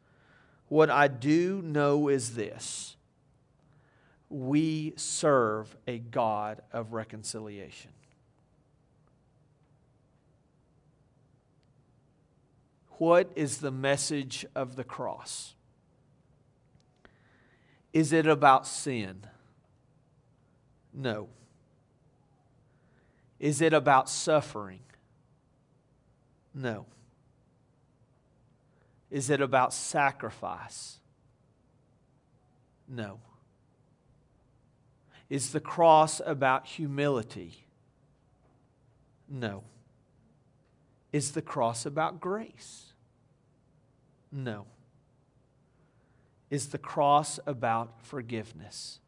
What 0.69 0.91
I 0.91 1.09
do 1.09 1.61
know 1.61 2.07
is 2.07 2.37
this 2.37 2.95
we 4.31 4.95
serve 4.95 5.77
a 5.89 5.99
God 5.99 6.63
of 6.73 6.93
reconciliation. 6.93 7.96
What 12.99 13.31
is 13.37 13.59
the 13.59 13.71
message 13.71 14.47
of 14.55 14.77
the 14.77 14.85
cross? 14.85 15.55
Is 17.93 18.13
it 18.13 18.27
about 18.27 18.67
sin? 18.67 19.27
No. 20.93 21.29
Is 23.39 23.61
it 23.61 23.73
about 23.73 24.09
suffering? 24.09 24.81
No. 26.55 26.87
Is 29.11 29.29
it 29.31 29.41
about 29.41 29.75
sacrifice? 29.75 30.99
No. 32.89 33.21
Is 35.29 35.53
the 35.53 35.61
cross 35.61 36.21
about 36.25 36.67
humility? 36.67 37.67
No. 39.29 39.65
Is 41.17 41.31
the 41.31 41.41
cross 41.41 41.87
about 41.87 42.21
grace? 42.21 42.93
No. 44.31 44.67
Is 46.51 46.69
the 46.69 46.77
cross 46.77 47.41
about 47.47 48.03
forgiveness? 48.03 49.01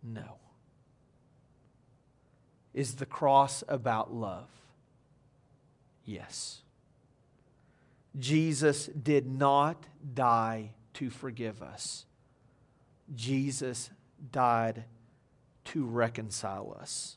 No. 0.00 0.36
Is 2.72 2.94
the 2.94 3.04
cross 3.04 3.64
about 3.66 4.14
love? 4.14 4.46
Yes. 6.04 6.60
Jesus 8.16 8.86
did 8.86 9.26
not 9.26 9.84
die 10.14 10.70
to 10.94 11.10
forgive 11.10 11.62
us. 11.62 12.06
Jesus 13.12 13.90
died 14.30 14.84
to 15.64 15.84
reconcile 15.84 16.76
us. 16.80 17.16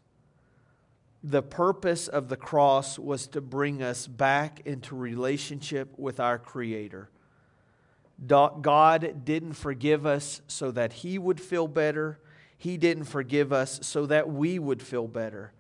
The 1.28 1.42
purpose 1.42 2.08
of 2.08 2.30
the 2.30 2.38
cross 2.38 3.00
was 3.00 3.26
to 3.30 3.42
bring 3.42 3.82
us 3.82 4.06
back 4.06 4.62
into 4.64 4.96
relationship 4.96 5.98
with 5.98 6.20
our 6.20 6.38
Creator 6.38 7.10
God 8.28 9.26
didn't 9.26 9.54
forgive 9.54 10.06
us 10.06 10.42
so 10.48 10.72
that 10.72 10.94
He 10.94 11.18
would 11.18 11.42
feel 11.42 11.68
better. 11.68 12.20
He 12.58 12.78
didn't 12.78 13.06
forgive 13.06 13.52
us 13.52 13.80
so 13.82 14.06
that 14.06 14.30
we 14.30 14.60
would 14.60 14.82
feel 14.82 15.08
better. 15.08 15.52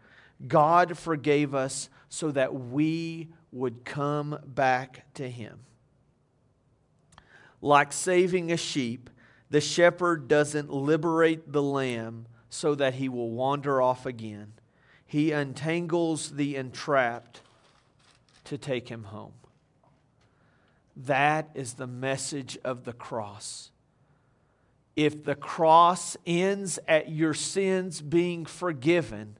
God 0.47 0.97
forgave 0.97 1.53
us 1.55 1.89
so 2.09 2.31
that 2.31 2.53
we 2.53 3.29
would 3.51 3.85
come 3.85 4.39
back 4.45 5.13
to 5.15 5.29
Him. 5.29 5.59
Like 7.61 7.91
saving 7.91 8.51
a 8.51 8.57
sheep, 8.57 9.09
the 9.49 9.61
shepherd 9.61 10.27
doesn't 10.27 10.71
liberate 10.71 11.51
the 11.51 11.63
lamb 11.63 12.27
so 12.49 12.75
that 12.75 12.93
he 12.93 13.09
will 13.09 13.31
wander 13.31 13.81
off 13.81 14.05
again. 14.05 14.53
He 15.05 15.31
untangles 15.31 16.31
the 16.31 16.55
entrapped 16.55 17.41
to 18.45 18.57
take 18.57 18.89
him 18.89 19.05
home. 19.05 19.33
That 20.95 21.49
is 21.53 21.73
the 21.73 21.87
message 21.87 22.57
of 22.63 22.85
the 22.85 22.93
cross. 22.93 23.71
If 24.95 25.23
the 25.25 25.35
cross 25.35 26.15
ends 26.25 26.79
at 26.87 27.09
your 27.11 27.33
sins 27.33 28.01
being 28.01 28.45
forgiven, 28.45 29.37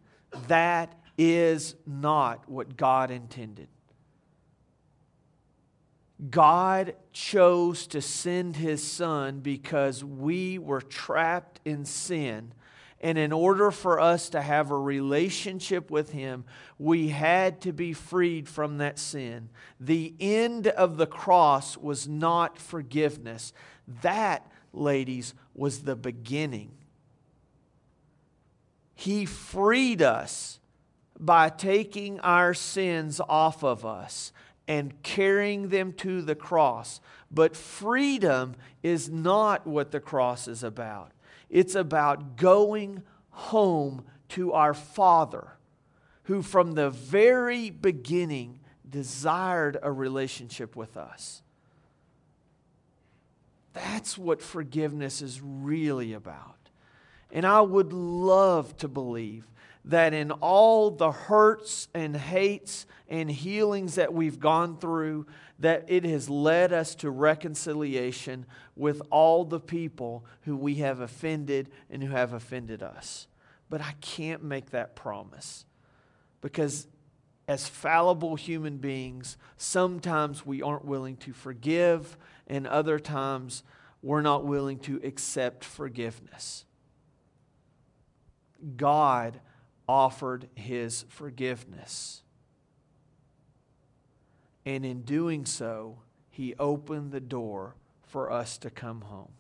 that 0.47 0.93
is 1.17 1.75
not 1.86 2.49
what 2.49 2.75
God 2.75 3.10
intended. 3.10 3.69
God 6.30 6.95
chose 7.13 7.88
to 7.88 8.01
send 8.01 8.56
his 8.56 8.84
son 8.84 9.39
because 9.39 10.04
we 10.04 10.58
were 10.58 10.82
trapped 10.82 11.60
in 11.65 11.86
sin. 11.86 12.54
And 13.06 13.20
in 13.20 13.32
order 13.32 13.70
for 13.70 14.00
us 14.00 14.30
to 14.30 14.41
have 14.41 14.72
a 14.72 14.80
relationship 14.80 15.91
with 15.91 16.10
him, 16.10 16.44
we 16.80 17.10
had 17.10 17.62
to 17.62 17.72
be 17.72 17.94
freed 17.94 18.50
from 18.50 18.80
that 18.80 18.98
sin. 18.98 19.50
The 19.80 20.15
end 20.20 20.65
of 20.65 20.98
the 20.98 21.06
cross 21.06 21.78
was 21.78 22.08
not 22.08 22.58
forgiveness. 22.58 23.54
That, 24.02 24.52
ladies, 24.74 25.36
was 25.54 25.84
the 25.84 25.96
beginning. 25.96 26.72
He 28.96 29.28
freed 29.28 30.02
us 30.02 30.60
by 31.20 31.50
taking 31.50 32.20
our 32.22 32.56
sins 32.56 33.22
off 33.30 33.63
of 33.63 33.86
us 33.86 34.34
and 34.68 35.00
carrying 35.04 35.70
them 35.70 35.94
to 35.94 36.24
the 36.24 36.34
cross. 36.34 37.00
But 37.30 37.56
freedom 37.56 38.56
is 38.82 39.12
not 39.12 39.68
what 39.68 39.91
the 39.91 40.00
cross 40.00 40.48
is 40.48 40.63
about. 40.63 41.12
It's 41.49 41.75
about 41.75 42.38
going 42.38 43.03
home 43.29 44.05
to 44.29 44.53
our 44.53 44.73
Father, 44.73 45.58
who 46.23 46.41
from 46.41 46.73
the 46.73 46.89
very 46.89 47.69
beginning 47.69 48.60
desired 48.89 49.77
a 49.81 49.91
relationship 49.91 50.75
with 50.75 50.97
us. 50.97 51.41
That's 53.73 54.17
what 54.17 54.41
forgiveness 54.41 55.21
is 55.21 55.41
really 55.41 56.13
about. 56.13 56.55
And 57.31 57.45
I 57.45 57.62
would 57.62 57.91
love 57.91 58.77
to 58.77 58.88
believe 58.88 59.45
that 59.86 60.13
in 60.13 60.32
all 60.32 60.91
the 60.91 61.12
hurts 61.12 61.88
and 61.93 62.15
hates 62.15 62.86
and 63.08 63.30
healings 63.30 63.95
that 63.95 64.13
we've 64.13 64.39
gone 64.39 64.78
through, 64.78 65.28
that 65.60 65.86
it 65.88 66.04
has 66.04 66.30
led 66.30 66.74
us 66.74 66.95
to 66.95 67.10
reconciliation 67.10 68.45
with 68.76 69.02
all 69.12 69.45
the 69.45 69.60
people 69.60 70.26
who 70.41 70.58
we 70.58 70.76
have 70.76 71.00
offended 71.00 71.69
and 71.89 72.04
who 72.04 72.10
have 72.10 72.34
offended 72.34 72.82
us. 72.82 73.28
But 73.69 73.82
I 73.82 73.93
can't 74.02 74.43
make 74.43 74.71
that 74.71 74.95
promise 74.95 75.65
because 76.41 76.88
as 77.48 77.67
fallible 77.67 78.36
human 78.36 78.78
beings, 78.78 79.38
sometimes 79.56 80.45
we 80.45 80.63
aren't 80.63 80.86
willing 80.86 81.15
to 81.17 81.32
forgive, 81.32 82.17
and 82.48 82.65
other 82.65 82.98
times 82.98 83.63
we're 84.02 84.21
not 84.21 84.45
willing 84.45 84.80
to 84.80 85.00
accept 85.04 85.63
forgiveness. 85.63 86.65
God 88.78 89.39
offered 89.88 90.50
his 90.56 91.06
forgiveness. 91.10 92.21
And 94.65 94.86
in 94.86 95.02
doing 95.02 95.45
so, 95.45 96.00
he 96.30 96.56
opened 96.60 97.12
the 97.12 97.19
door 97.19 97.76
for 98.04 98.32
us 98.32 98.58
to 98.60 98.69
come 98.69 99.02
home. 99.02 99.32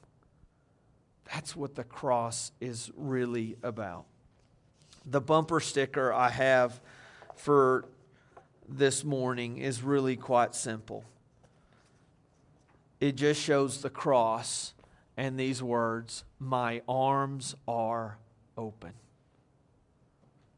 That's 1.31 1.55
what 1.55 1.75
the 1.75 1.83
cross 1.83 2.51
is 2.61 2.91
really 2.95 3.57
about. 3.63 4.05
The 5.05 5.21
bumper 5.21 5.59
sticker 5.59 6.13
I 6.13 6.29
have 6.29 6.79
for 7.35 7.85
this 8.67 9.03
morning 9.03 9.57
is 9.57 9.83
really 9.83 10.15
quite 10.15 10.55
simple. 10.55 11.03
It 12.99 13.15
just 13.15 13.41
shows 13.41 13.81
the 13.81 13.89
cross 13.89 14.73
and 15.17 15.39
these 15.39 15.61
words 15.61 16.23
My 16.39 16.81
arms 16.87 17.55
are 17.67 18.17
open. 18.57 18.93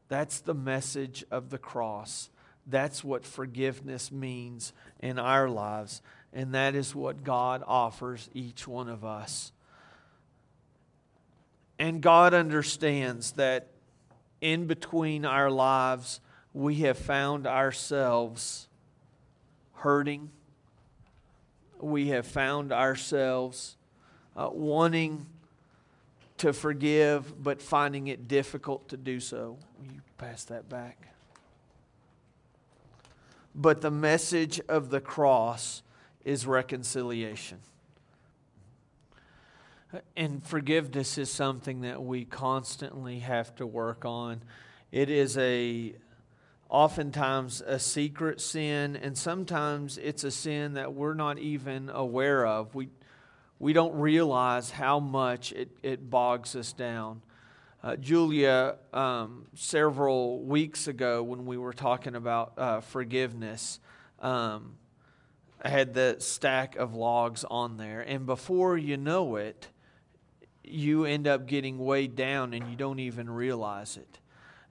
That's 0.08 0.40
the 0.40 0.54
message 0.54 1.24
of 1.30 1.50
the 1.50 1.58
cross. 1.58 2.30
That's 2.66 3.02
what 3.02 3.24
forgiveness 3.24 4.10
means 4.10 4.72
in 5.00 5.18
our 5.18 5.48
lives. 5.48 6.02
And 6.32 6.54
that 6.54 6.74
is 6.74 6.94
what 6.94 7.24
God 7.24 7.62
offers 7.66 8.28
each 8.34 8.68
one 8.68 8.88
of 8.88 9.04
us. 9.04 9.52
And 11.78 12.00
God 12.00 12.34
understands 12.34 13.32
that 13.32 13.68
in 14.40 14.66
between 14.66 15.24
our 15.24 15.50
lives, 15.50 16.20
we 16.52 16.76
have 16.76 16.98
found 16.98 17.46
ourselves 17.46 18.68
hurting. 19.74 20.30
We 21.80 22.08
have 22.08 22.26
found 22.26 22.72
ourselves 22.72 23.76
uh, 24.36 24.50
wanting 24.52 25.26
to 26.38 26.52
forgive, 26.52 27.42
but 27.42 27.60
finding 27.60 28.08
it 28.08 28.28
difficult 28.28 28.88
to 28.88 28.96
do 28.96 29.20
so. 29.20 29.58
You 29.82 30.00
pass 30.16 30.44
that 30.44 30.68
back? 30.68 31.08
But 33.54 33.80
the 33.80 33.90
message 33.90 34.60
of 34.68 34.90
the 34.90 35.00
cross 35.00 35.82
is 36.24 36.46
reconciliation. 36.46 37.58
And 40.16 40.44
forgiveness 40.44 41.16
is 41.18 41.30
something 41.30 41.80
that 41.80 42.02
we 42.02 42.24
constantly 42.24 43.20
have 43.20 43.54
to 43.56 43.66
work 43.66 44.04
on. 44.04 44.42
It 44.92 45.08
is 45.10 45.36
a 45.38 45.94
oftentimes 46.68 47.62
a 47.62 47.78
secret 47.78 48.40
sin, 48.40 48.94
and 48.96 49.16
sometimes 49.16 49.96
it's 49.96 50.24
a 50.24 50.30
sin 50.30 50.74
that 50.74 50.92
we're 50.92 51.14
not 51.14 51.38
even 51.38 51.88
aware 51.88 52.46
of. 52.46 52.74
We 52.74 52.90
we 53.58 53.72
don't 53.72 53.94
realize 53.94 54.70
how 54.70 55.00
much 55.00 55.52
it, 55.52 55.70
it 55.82 56.08
bogs 56.10 56.54
us 56.54 56.72
down. 56.72 57.22
Uh, 57.82 57.96
Julia, 57.96 58.76
um, 58.92 59.46
several 59.54 60.40
weeks 60.40 60.88
ago, 60.88 61.22
when 61.22 61.46
we 61.46 61.56
were 61.56 61.72
talking 61.72 62.14
about 62.14 62.52
uh, 62.56 62.80
forgiveness, 62.80 63.80
um, 64.20 64.74
had 65.64 65.94
the 65.94 66.16
stack 66.18 66.76
of 66.76 66.94
logs 66.94 67.44
on 67.44 67.76
there. 67.76 68.00
And 68.00 68.26
before 68.26 68.76
you 68.76 68.96
know 68.96 69.36
it, 69.36 69.68
you 70.62 71.04
end 71.04 71.26
up 71.26 71.46
getting 71.46 71.78
weighed 71.78 72.14
down 72.14 72.52
and 72.54 72.68
you 72.70 72.76
don't 72.76 73.00
even 73.00 73.28
realize 73.28 73.96
it. 73.96 74.18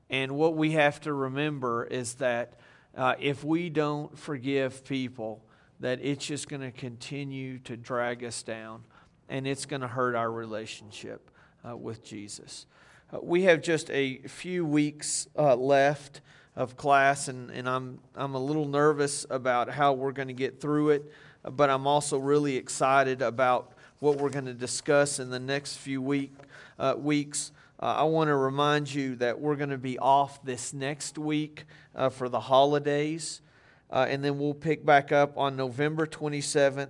And 0.10 0.34
what 0.34 0.56
we 0.56 0.72
have 0.72 1.02
to 1.02 1.14
remember 1.14 1.84
is 1.86 2.16
that 2.16 2.54
uh, 2.96 3.16
if 3.20 3.44
we 3.44 3.70
don't 3.70 4.18
forgive 4.18 4.86
people, 4.86 5.44
that 5.80 6.00
it's 6.02 6.26
just 6.26 6.50
going 6.50 6.62
to 6.62 6.72
continue 6.72 7.60
to 7.60 7.78
drag 7.78 8.24
us 8.24 8.44
down 8.44 8.84
and 9.30 9.46
it's 9.46 9.66
going 9.66 9.82
to 9.82 9.88
hurt 9.88 10.16
our 10.16 10.32
relationship 10.32 11.30
uh, 11.68 11.76
with 11.76 12.04
Jesus. 12.04 12.66
Uh, 13.14 13.20
we 13.22 13.44
have 13.44 13.62
just 13.62 13.90
a 13.92 14.18
few 14.28 14.66
weeks 14.66 15.28
uh, 15.38 15.56
left 15.56 16.22
of 16.56 16.76
class, 16.76 17.28
and, 17.28 17.52
and 17.52 17.70
I'm, 17.70 18.00
I'm 18.16 18.34
a 18.34 18.40
little 18.40 18.68
nervous 18.68 19.26
about 19.30 19.70
how 19.70 19.94
we're 19.94 20.12
going 20.12 20.30
to 20.30 20.34
get 20.34 20.60
through 20.60 20.90
it, 20.90 21.12
but 21.44 21.70
I'm 21.70 21.86
also 21.86 22.18
really 22.18 22.58
excited 22.58 23.22
about 23.22 23.74
what 24.00 24.18
we're 24.18 24.30
going 24.30 24.46
to 24.46 24.54
discuss 24.54 25.20
in 25.20 25.30
the 25.30 25.40
next 25.40 25.78
few 25.78 26.02
week, 26.02 26.34
uh, 26.80 26.96
weeks. 26.98 27.52
Uh, 27.80 27.86
I 27.98 28.04
want 28.04 28.30
to 28.30 28.36
remind 28.36 28.92
you 28.92 29.16
that 29.18 29.40
we're 29.40 29.56
going 29.56 29.70
to 29.70 29.78
be 29.78 30.00
off 30.00 30.44
this 30.44 30.74
next 30.74 31.18
week 31.18 31.66
uh, 31.96 32.10
for 32.10 32.28
the 32.28 32.40
holidays 32.40 33.42
uh, 33.90 34.06
and 34.10 34.24
then 34.24 34.38
we'll 34.38 34.54
pick 34.54 34.86
back 34.86 35.12
up 35.12 35.38
on 35.38 35.56
November 35.56 36.06
27th. 36.06 36.90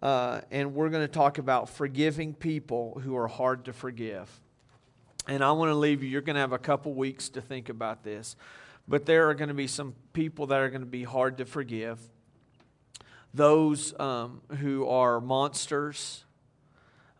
Uh, 0.00 0.40
and 0.50 0.74
we're 0.74 0.88
going 0.88 1.06
to 1.06 1.12
talk 1.12 1.38
about 1.38 1.68
forgiving 1.68 2.34
people 2.34 3.00
who 3.04 3.16
are 3.16 3.28
hard 3.28 3.64
to 3.66 3.72
forgive. 3.72 4.28
And 5.28 5.44
I 5.44 5.52
want 5.52 5.70
to 5.70 5.76
leave 5.76 6.02
you, 6.02 6.08
you're 6.08 6.22
going 6.22 6.34
to 6.34 6.40
have 6.40 6.52
a 6.52 6.58
couple 6.58 6.92
weeks 6.94 7.28
to 7.30 7.40
think 7.40 7.68
about 7.68 8.02
this. 8.02 8.34
But 8.88 9.06
there 9.06 9.28
are 9.28 9.34
going 9.34 9.48
to 9.48 9.54
be 9.54 9.68
some 9.68 9.94
people 10.12 10.46
that 10.48 10.58
are 10.58 10.70
going 10.70 10.80
to 10.80 10.86
be 10.86 11.04
hard 11.04 11.38
to 11.38 11.44
forgive. 11.44 12.00
Those 13.32 13.98
um, 14.00 14.40
who 14.58 14.88
are 14.88 15.20
monsters, 15.20 16.24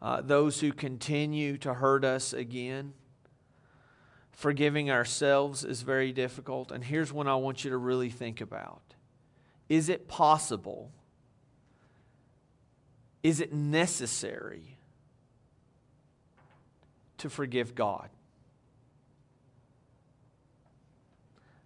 uh, 0.00 0.20
those 0.20 0.58
who 0.58 0.72
continue 0.72 1.56
to 1.58 1.74
hurt 1.74 2.04
us 2.04 2.32
again. 2.32 2.94
Forgiving 4.32 4.90
ourselves 4.90 5.62
is 5.62 5.82
very 5.82 6.10
difficult. 6.10 6.72
And 6.72 6.82
here's 6.82 7.12
one 7.12 7.28
I 7.28 7.36
want 7.36 7.62
you 7.62 7.70
to 7.70 7.76
really 7.76 8.10
think 8.10 8.40
about 8.40 8.91
is 9.72 9.88
it 9.88 10.06
possible? 10.06 10.90
Is 13.22 13.40
it 13.40 13.54
necessary 13.54 14.76
to 17.16 17.30
forgive 17.30 17.74
God? 17.74 18.10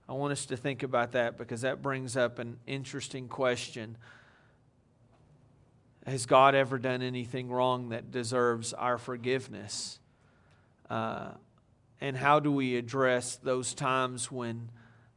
I 0.09 0.12
want 0.12 0.31
us 0.31 0.47
to 0.47 0.57
think 0.57 0.85
about 0.85 1.12
that 1.12 1.37
because 1.37 1.62
that 1.62 1.83
brings 1.83 2.16
up 2.16 2.38
an 2.38 2.59
interesting 2.64 3.27
question. 3.27 3.97
has 6.07 6.27
God 6.27 6.55
ever 6.55 6.79
done 6.79 7.03
anything 7.03 7.49
wrong 7.49 7.88
that 7.88 8.12
deserves 8.12 8.73
our 8.73 8.99
forgiveness? 8.99 9.99
Uh, 10.88 11.31
and 12.01 12.16
how 12.16 12.38
do 12.38 12.53
we 12.53 12.77
address 12.77 13.35
those 13.35 13.75
times 13.75 14.31
when 14.31 14.71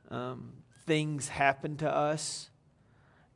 um, 0.10 0.54
things 0.88 1.28
happen 1.28 1.78
to 1.78 1.88
us 1.88 2.49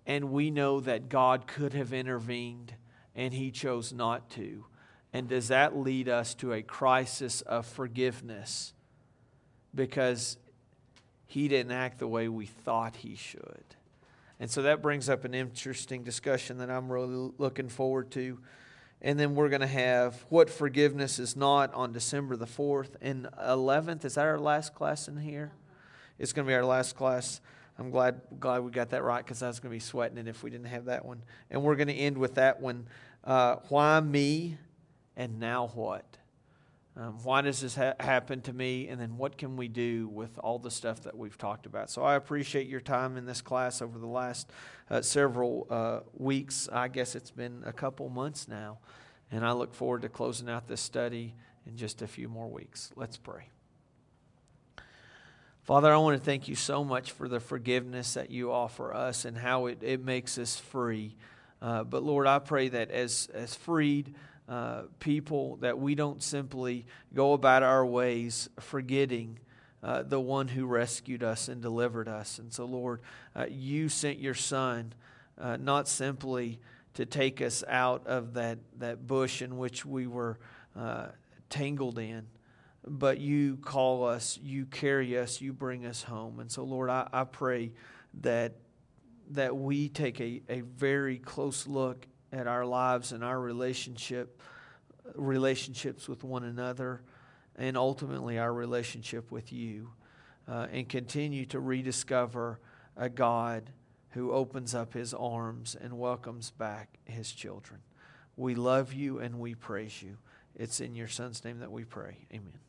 and 0.05 0.31
we 0.31 0.51
know 0.51 0.79
that 0.81 1.09
God 1.09 1.47
could 1.47 1.73
have 1.73 1.93
intervened 1.93 2.73
and 3.15 3.33
he 3.33 3.51
chose 3.51 3.93
not 3.93 4.29
to? 4.31 4.65
And 5.13 5.27
does 5.27 5.49
that 5.49 5.77
lead 5.77 6.09
us 6.09 6.33
to 6.35 6.53
a 6.53 6.61
crisis 6.61 7.41
of 7.41 7.65
forgiveness 7.65 8.73
because 9.75 10.37
he 11.27 11.47
didn't 11.47 11.71
act 11.71 11.99
the 11.99 12.07
way 12.07 12.27
we 12.27 12.47
thought 12.47 12.97
he 12.97 13.15
should? 13.15 13.63
And 14.39 14.49
so 14.49 14.63
that 14.63 14.81
brings 14.81 15.07
up 15.07 15.23
an 15.23 15.33
interesting 15.33 16.03
discussion 16.03 16.57
that 16.57 16.69
I'm 16.69 16.91
really 16.91 17.31
looking 17.37 17.69
forward 17.69 18.11
to. 18.11 18.39
And 19.01 19.19
then 19.19 19.35
we're 19.35 19.49
going 19.49 19.61
to 19.61 19.67
have 19.67 20.25
what 20.29 20.49
forgiveness 20.49 21.19
is 21.19 21.35
not 21.35 21.73
on 21.73 21.91
December 21.91 22.35
the 22.35 22.45
4th 22.45 22.95
and 23.01 23.27
11th. 23.41 24.05
Is 24.05 24.15
that 24.15 24.25
our 24.25 24.39
last 24.39 24.73
class 24.73 25.07
in 25.07 25.17
here? 25.17 25.51
It's 26.17 26.33
going 26.33 26.45
to 26.45 26.49
be 26.49 26.55
our 26.55 26.65
last 26.65 26.95
class. 26.95 27.41
I'm 27.77 27.89
glad 27.89 28.21
glad 28.39 28.59
we 28.59 28.71
got 28.71 28.89
that 28.91 29.03
right 29.03 29.23
because 29.23 29.41
I 29.41 29.47
was 29.47 29.59
going 29.59 29.71
to 29.71 29.75
be 29.75 29.79
sweating 29.79 30.17
it 30.17 30.27
if 30.27 30.43
we 30.43 30.49
didn't 30.49 30.67
have 30.67 30.85
that 30.85 31.05
one. 31.05 31.23
And 31.49 31.63
we're 31.63 31.75
going 31.75 31.87
to 31.87 31.93
end 31.93 32.17
with 32.17 32.35
that 32.35 32.61
one. 32.61 32.87
Uh, 33.23 33.57
why 33.69 33.99
me 33.99 34.57
and 35.15 35.39
now 35.39 35.71
what? 35.73 36.05
Um, 36.95 37.17
why 37.23 37.41
does 37.41 37.61
this 37.61 37.75
ha- 37.75 37.95
happen 37.99 38.41
to 38.41 38.53
me? 38.53 38.87
And 38.87 39.01
then 39.01 39.17
what 39.17 39.37
can 39.37 39.57
we 39.57 39.67
do 39.67 40.07
with 40.09 40.37
all 40.37 40.59
the 40.59 40.69
stuff 40.69 41.01
that 41.03 41.17
we've 41.17 41.37
talked 41.37 41.65
about? 41.65 41.89
So 41.89 42.03
I 42.03 42.15
appreciate 42.15 42.67
your 42.67 42.81
time 42.81 43.17
in 43.17 43.25
this 43.25 43.41
class 43.41 43.81
over 43.81 43.97
the 43.97 44.07
last 44.07 44.51
uh, 44.91 45.01
several 45.01 45.65
uh, 45.71 46.01
weeks. 46.15 46.69
I 46.71 46.89
guess 46.89 47.15
it's 47.15 47.31
been 47.31 47.63
a 47.65 47.73
couple 47.73 48.09
months 48.09 48.47
now. 48.47 48.77
And 49.31 49.43
I 49.43 49.53
look 49.53 49.73
forward 49.73 50.03
to 50.03 50.09
closing 50.09 50.47
out 50.47 50.67
this 50.67 50.81
study 50.81 51.33
in 51.65 51.75
just 51.75 52.03
a 52.03 52.07
few 52.07 52.29
more 52.29 52.47
weeks. 52.47 52.91
Let's 52.95 53.17
pray. 53.17 53.49
Father, 55.63 55.93
I 55.93 55.97
want 55.97 56.19
to 56.19 56.23
thank 56.23 56.49
you 56.49 56.55
so 56.55 56.83
much 56.83 57.13
for 57.13 57.29
the 57.29 57.39
forgiveness 57.39 58.15
that 58.15 58.29
you 58.29 58.51
offer 58.51 58.93
us 58.93 59.23
and 59.23 59.37
how 59.37 59.67
it, 59.67 59.77
it 59.81 60.03
makes 60.03 60.37
us 60.37 60.59
free. 60.59 61.15
Uh, 61.61 61.85
but 61.85 62.03
Lord, 62.03 62.27
I 62.27 62.39
pray 62.39 62.67
that 62.67 62.91
as, 62.91 63.29
as 63.33 63.55
freed, 63.55 64.13
uh, 64.49 64.81
people 64.99 65.55
that 65.61 65.79
we 65.79 65.95
don't 65.95 66.21
simply 66.21 66.85
go 67.13 67.31
about 67.31 67.63
our 67.63 67.85
ways 67.85 68.49
forgetting 68.59 69.39
uh, 69.81 70.03
the 70.03 70.19
one 70.19 70.49
who 70.49 70.65
rescued 70.65 71.23
us 71.23 71.47
and 71.47 71.61
delivered 71.61 72.09
us. 72.09 72.39
And 72.39 72.51
so, 72.51 72.65
Lord, 72.65 72.99
uh, 73.33 73.45
you 73.49 73.87
sent 73.87 74.19
your 74.19 74.33
Son 74.33 74.93
uh, 75.39 75.55
not 75.55 75.87
simply 75.87 76.59
to 76.95 77.05
take 77.05 77.41
us 77.41 77.63
out 77.69 78.05
of 78.05 78.33
that, 78.33 78.57
that 78.79 79.07
bush 79.07 79.41
in 79.41 79.57
which 79.57 79.85
we 79.85 80.07
were 80.07 80.39
uh, 80.77 81.07
tangled 81.49 81.99
in, 81.99 82.27
but 82.87 83.19
you 83.19 83.57
call 83.57 84.05
us, 84.05 84.39
you 84.41 84.65
carry 84.65 85.17
us, 85.17 85.41
you 85.41 85.53
bring 85.53 85.85
us 85.85 86.03
home. 86.03 86.39
And 86.39 86.51
so, 86.51 86.63
Lord, 86.63 86.89
I, 86.89 87.07
I 87.11 87.23
pray 87.23 87.71
that 88.21 88.55
that 89.31 89.55
we 89.55 89.87
take 89.87 90.19
a, 90.19 90.41
a 90.49 90.61
very 90.61 91.17
close 91.17 91.65
look 91.65 92.05
at 92.31 92.45
our 92.45 92.65
lives 92.65 93.13
and 93.13 93.23
our 93.23 93.39
relationship 93.39 94.41
relationships 95.15 96.07
with 96.07 96.23
one 96.23 96.43
another 96.43 97.01
and 97.55 97.77
ultimately 97.77 98.37
our 98.37 98.53
relationship 98.53 99.31
with 99.31 99.51
you 99.51 99.91
uh, 100.47 100.67
and 100.71 100.89
continue 100.89 101.45
to 101.45 101.59
rediscover 101.59 102.59
a 102.97 103.09
God 103.09 103.71
who 104.09 104.31
opens 104.31 104.75
up 104.75 104.93
his 104.93 105.13
arms 105.13 105.75
and 105.79 105.97
welcomes 105.97 106.51
back 106.51 106.99
his 107.05 107.31
children. 107.31 107.81
We 108.35 108.55
love 108.55 108.93
you 108.93 109.19
and 109.19 109.39
we 109.39 109.55
praise 109.55 110.01
you. 110.01 110.17
It's 110.55 110.79
in 110.79 110.95
your 110.95 111.07
son's 111.07 111.43
name 111.43 111.59
that 111.59 111.71
we 111.71 111.83
pray. 111.83 112.25
Amen. 112.31 112.59